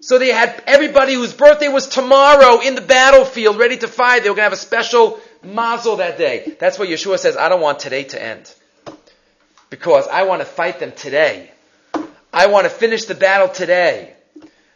[0.00, 4.22] So they had everybody whose birthday was tomorrow in the battlefield, ready to fight.
[4.22, 6.56] They were going to have a special mazel that day.
[6.58, 8.52] That's what Yeshua says, I don't want today to end.
[9.70, 11.50] Because I want to fight them today.
[12.32, 14.12] I want to finish the battle today.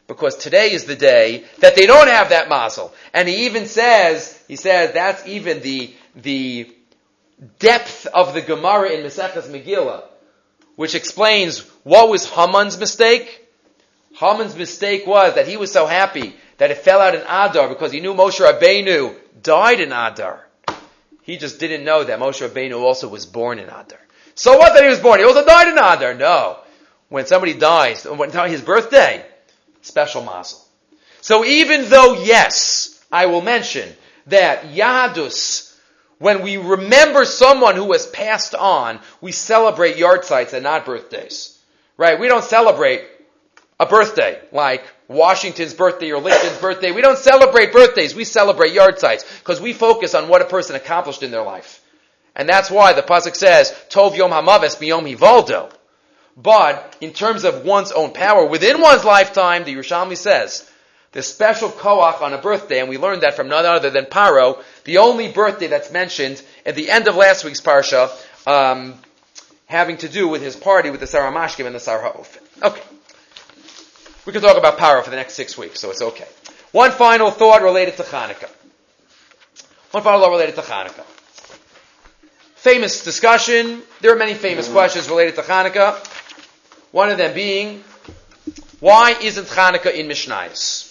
[0.06, 2.92] Because today is the day that they don't have that mazel.
[3.12, 6.74] And he even says, he says that's even the, the
[7.58, 10.04] depth of the Gemara in Maseches Megillah,
[10.76, 13.46] which explains what was Haman's mistake.
[14.14, 17.92] Haman's mistake was that he was so happy that it fell out in Adar because
[17.92, 20.46] he knew Moshe Rabbeinu died in Adar.
[21.22, 24.00] He just didn't know that Moshe Rabbeinu also was born in Adar.
[24.34, 25.20] So what that he was born?
[25.20, 26.14] He also died in Adar.
[26.14, 26.58] No.
[27.08, 29.24] When somebody dies, when his birthday,
[29.82, 30.60] special mazel.
[31.20, 33.88] So even though, yes, I will mention
[34.26, 35.69] that Yahadus,
[36.20, 41.58] when we remember someone who has passed on, we celebrate yahrzeits and not birthdays.
[41.96, 42.20] Right?
[42.20, 43.02] We don't celebrate
[43.80, 46.92] a birthday, like Washington's birthday or Lincoln's birthday.
[46.92, 51.22] We don't celebrate birthdays, we celebrate yahrzeits, because we focus on what a person accomplished
[51.22, 51.82] in their life.
[52.36, 55.72] And that's why the Pasuk says, Tov Yom Hamaves Biyom Hivaldo.
[56.36, 60.69] But in terms of one's own power within one's lifetime, the Yerushalmi says,
[61.12, 64.62] the special koach on a birthday, and we learned that from none other than Paro,
[64.84, 68.10] the only birthday that's mentioned at the end of last week's parsha,
[68.46, 68.94] um,
[69.66, 72.62] having to do with his party with the Sar HaMashkim and the Sarah Ha'ofen.
[72.62, 72.82] Okay.
[74.26, 76.26] We can talk about power for the next six weeks, so it's okay.
[76.72, 78.50] One final thought related to Hanukkah.
[79.90, 81.04] One final thought related to Hanukkah.
[82.54, 83.82] Famous discussion.
[84.00, 85.96] There are many famous questions related to Hanukkah.
[86.92, 87.82] One of them being,
[88.78, 90.89] why isn't Hanukkah in Mishnayos?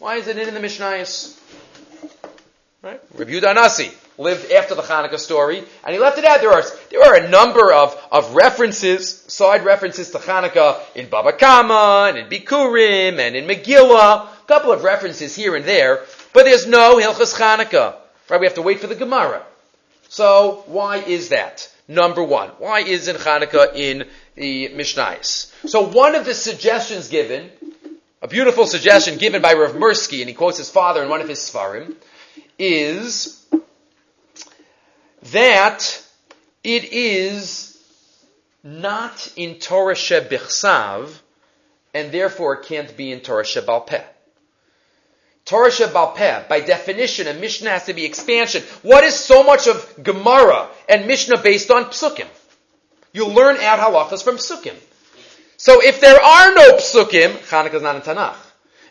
[0.00, 1.38] Why isn't it in the Mishnayos?
[2.80, 2.98] Right?
[3.14, 6.40] Rabbi Nasi lived after the Hanukkah story, and he left it out.
[6.40, 11.34] There are, there are a number of, of references, side references to Hanukkah in Baba
[11.34, 16.00] Kama, and in Bikurim, and in Megillah, a couple of references here and there,
[16.32, 17.96] but there's no Hilchas Hanukkah.
[18.30, 18.40] Right?
[18.40, 19.42] We have to wait for the Gemara.
[20.08, 21.70] So, why is that?
[21.88, 25.52] Number one, why isn't Hanukkah in the Mishnayos?
[25.68, 27.50] So one of the suggestions given,
[28.22, 31.28] a beautiful suggestion given by Rav Mursky, and he quotes his father in one of
[31.28, 31.94] his Svarim,
[32.58, 33.46] is
[35.32, 36.04] that
[36.62, 37.82] it is
[38.62, 41.10] not in Torah Shebichsav,
[41.94, 44.04] and therefore can't be in Torah Shebalpeh.
[45.46, 48.62] Torah Shebalpeh, by definition, a Mishnah has to be expansion.
[48.82, 52.28] What is so much of Gemara and Mishnah based on Psukim?
[53.12, 54.76] You learn out halachas from Psukim.
[55.60, 58.38] So if there are no Psukim, Chanukah is not in Tanakh.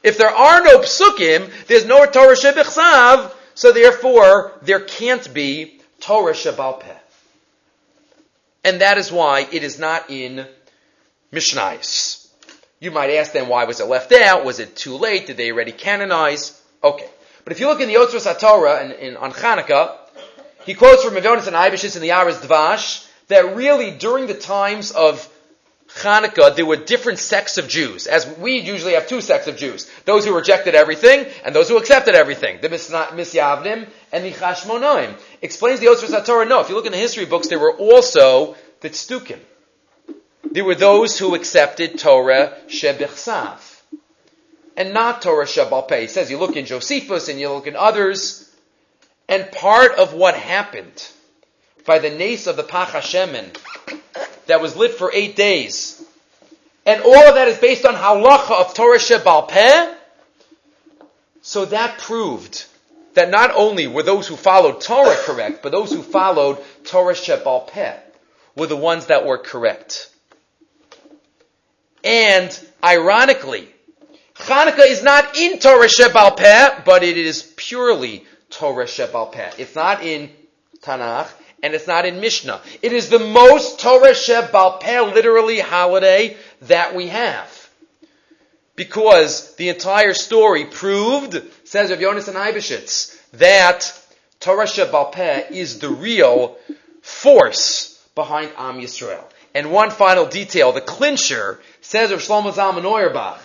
[0.03, 6.33] If there are no Psukim, there's no Torah Shebichsav, so therefore there can't be Torah
[6.33, 6.95] Shabbal Peh.
[8.63, 10.45] And that is why it is not in
[11.33, 12.29] Mishnais.
[12.79, 14.45] You might ask then, why was it left out?
[14.45, 15.25] Was it too late?
[15.25, 16.61] Did they already canonize?
[16.83, 17.09] Okay.
[17.45, 19.95] But if you look in the Yotzros HaTorah and, and on Chanukah,
[20.67, 24.91] he quotes from Mevonis and Eibeshitz in the Yaaros Dvash that really during the times
[24.91, 25.27] of
[26.01, 29.89] Hanukkah, there were different sects of Jews, as we usually have two sects of Jews.
[30.05, 32.59] Those who rejected everything, and those who accepted everything.
[32.61, 35.17] The Misyavnim and the Chashmonaim.
[35.41, 38.55] Explains the Yotzros Torah, no, if you look in the history books, there were also
[38.81, 39.39] the Tzdukim.
[40.51, 43.59] There were those who accepted Torah Shebichsav.
[44.75, 46.01] And not Torah Shabbal Peh.
[46.01, 48.49] He says, you look in Josephus and you look in others,
[49.27, 51.09] and part of what happened
[51.85, 52.91] by the nace of the Pach
[54.47, 56.03] that was lit for eight days.
[56.85, 59.95] And all of that is based on halacha of Torah Shebal Peh.
[61.41, 62.65] So that proved
[63.13, 67.67] that not only were those who followed Torah correct, but those who followed Torah Shebal
[67.67, 67.97] Peh
[68.55, 70.09] were the ones that were correct.
[72.03, 73.67] And ironically,
[74.35, 79.51] Hanukkah is not in Torah Shebal Peh, but it is purely Torah Shebal Peh.
[79.57, 80.29] It's not in
[80.81, 81.29] Tanakh
[81.61, 82.61] and it's not in Mishnah.
[82.81, 87.69] It is the most Torah Shebal Peh, literally holiday, that we have.
[88.75, 93.93] Because the entire story proved, says of Rav Yonasan Eibeshitz, that
[94.39, 96.57] Torah Shebal Peh is the real
[97.01, 99.23] force behind Am Yisrael.
[99.53, 103.39] And one final detail, the clincher, says of Shlomo Zalman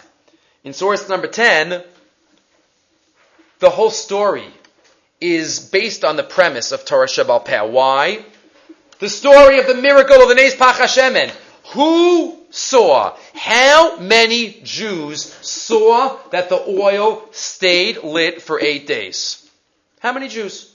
[0.62, 1.82] in source number 10,
[3.58, 4.46] the whole story
[5.20, 7.62] is based on the premise of Torah Shebal Peh.
[7.62, 8.24] Why?
[8.98, 11.30] The story of the miracle of the Nes Pach Hashemen.
[11.72, 13.16] Who saw?
[13.34, 19.48] How many Jews saw that the oil stayed lit for eight days?
[20.00, 20.72] How many Jews?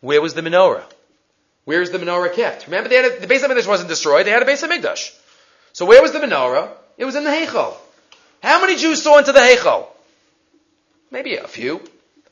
[0.00, 0.84] Where was the menorah?
[1.64, 2.66] Where is the menorah kept?
[2.66, 4.26] Remember, they had a, the Beis Hamikdash wasn't destroyed.
[4.26, 5.12] They had a Beis Hamikdash.
[5.72, 6.70] So where was the menorah?
[6.96, 7.74] It was in the Heichal.
[8.42, 9.86] How many Jews saw into the Heichal?
[11.10, 11.80] Maybe a few.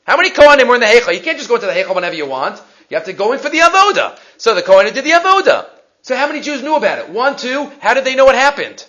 [0.05, 1.13] How many Kohanim were in the Heichal?
[1.13, 2.61] You can't just go into the Heichal whenever you want.
[2.89, 4.17] You have to go in for the Avoda.
[4.37, 5.67] So the Kohanim did the Avoda.
[6.03, 7.09] So how many Jews knew about it?
[7.09, 7.71] One, two.
[7.79, 8.85] How did they know what happened?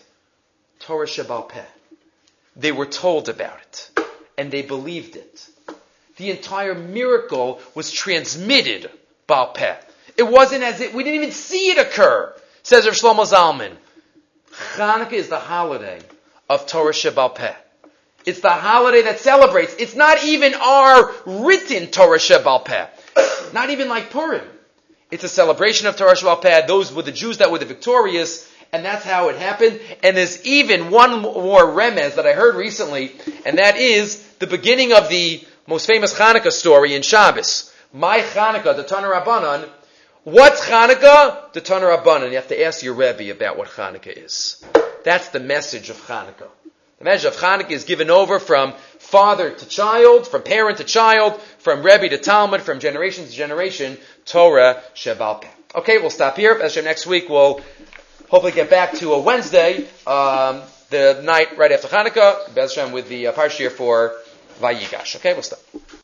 [0.81, 1.65] Torah Shabbal Peh.
[2.55, 3.91] They were told about it.
[4.37, 5.49] And they believed it.
[6.19, 8.91] The entire miracle was transmitted
[9.27, 9.77] Baal Peh.
[10.17, 13.73] It wasn't as if, we didn't even see it occur, says Rav Shlomo Zalman.
[14.75, 16.01] Hanukkah is the holiday
[16.49, 17.55] of Torah Shabbal Peh.
[18.27, 19.77] It's the holiday that celebrates.
[19.79, 22.87] It's not even our written Torah Shebaal Peh.
[23.53, 24.45] Not even like Purim.
[25.13, 26.67] It's a celebration of Torah Shebaal Peh.
[26.67, 29.81] Those were the Jews that were the victorious, and that's how it happened.
[30.03, 33.13] And there's even one more remez that I heard recently,
[33.47, 37.73] and that is the beginning of the most famous Hanukkah story in Shabbos.
[37.93, 39.69] My Hanukkah, the Tanur Rabbanan.
[40.25, 41.53] What's Hanukkah?
[41.53, 42.31] The Tanur Rabbanan.
[42.31, 44.65] You have to ask your Rebbe about what Hanukkah is.
[45.05, 46.49] That's the message of Hanukkah.
[46.99, 51.39] The message of Hanukkah is given over from father to child, from parent to child,
[51.59, 55.45] from Rebbe to talmid, from generation to generation, Torah Sheval
[55.75, 56.55] Okay, we'll stop here.
[56.55, 57.61] As next week, we'll
[58.31, 63.27] hopefully get back to a Wednesday, um, the night right after Hanukkah, Bez with the
[63.27, 64.17] uh, Parshir for
[64.61, 65.17] Vayigash.
[65.17, 65.59] Okay, we'll stop.